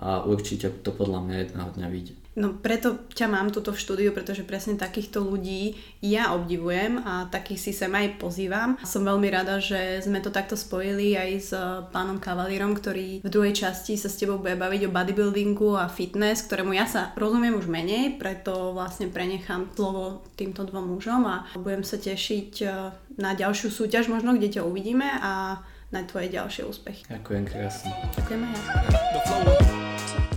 A 0.00 0.24
určite 0.24 0.72
to 0.80 0.90
podľa 0.96 1.20
mňa 1.28 1.36
jedného 1.44 1.70
dňa 1.76 1.88
vyjde. 1.92 2.14
No 2.38 2.54
preto 2.54 3.10
ťa 3.10 3.26
mám 3.26 3.50
tuto 3.50 3.74
v 3.74 3.82
štúdiu, 3.82 4.10
pretože 4.14 4.46
presne 4.46 4.78
takýchto 4.78 5.18
ľudí 5.18 5.74
ja 5.98 6.30
obdivujem 6.30 7.02
a 7.02 7.26
takých 7.26 7.58
si 7.58 7.72
sem 7.74 7.90
aj 7.90 8.22
pozývam. 8.22 8.78
Som 8.86 9.02
veľmi 9.02 9.26
rada, 9.28 9.58
že 9.58 9.98
sme 10.00 10.22
to 10.22 10.30
takto 10.30 10.54
spojili 10.54 11.18
aj 11.18 11.30
s 11.36 11.50
pánom 11.90 12.22
Kavalírom, 12.22 12.72
ktorý 12.78 13.20
v 13.20 13.28
druhej 13.28 13.52
časti 13.52 13.98
sa 13.98 14.06
s 14.06 14.16
tebou 14.16 14.38
bude 14.38 14.54
baviť 14.54 14.86
o 14.86 14.94
bodybuildingu 14.94 15.74
a 15.74 15.90
fitness, 15.90 16.46
ktorému 16.46 16.70
ja 16.70 16.86
sa 16.86 17.10
rozumiem 17.18 17.58
už 17.58 17.66
menej, 17.66 18.14
preto 18.16 18.78
vlastne 18.78 19.10
prenechám 19.10 19.66
slovo 19.74 20.22
týmto 20.38 20.62
dvom 20.62 20.96
mužom 20.96 21.26
a 21.26 21.50
budem 21.58 21.82
sa 21.82 21.98
tešiť 21.98 22.52
e, 22.62 22.66
na 23.18 23.34
ďalšiu 23.34 23.74
súťaž 23.74 24.06
možno, 24.06 24.38
kde 24.38 24.54
ťa 24.54 24.62
uvidíme 24.62 25.18
a 25.18 25.60
na 25.90 26.06
tvoje 26.06 26.30
ďalšie 26.30 26.62
úspechy. 26.62 27.02
Ďakujem 27.10 27.44
krásne. 27.50 27.90
Ďakujem 28.14 28.40
aj 28.46 28.54
ja. 28.54 29.79
to 29.98 30.29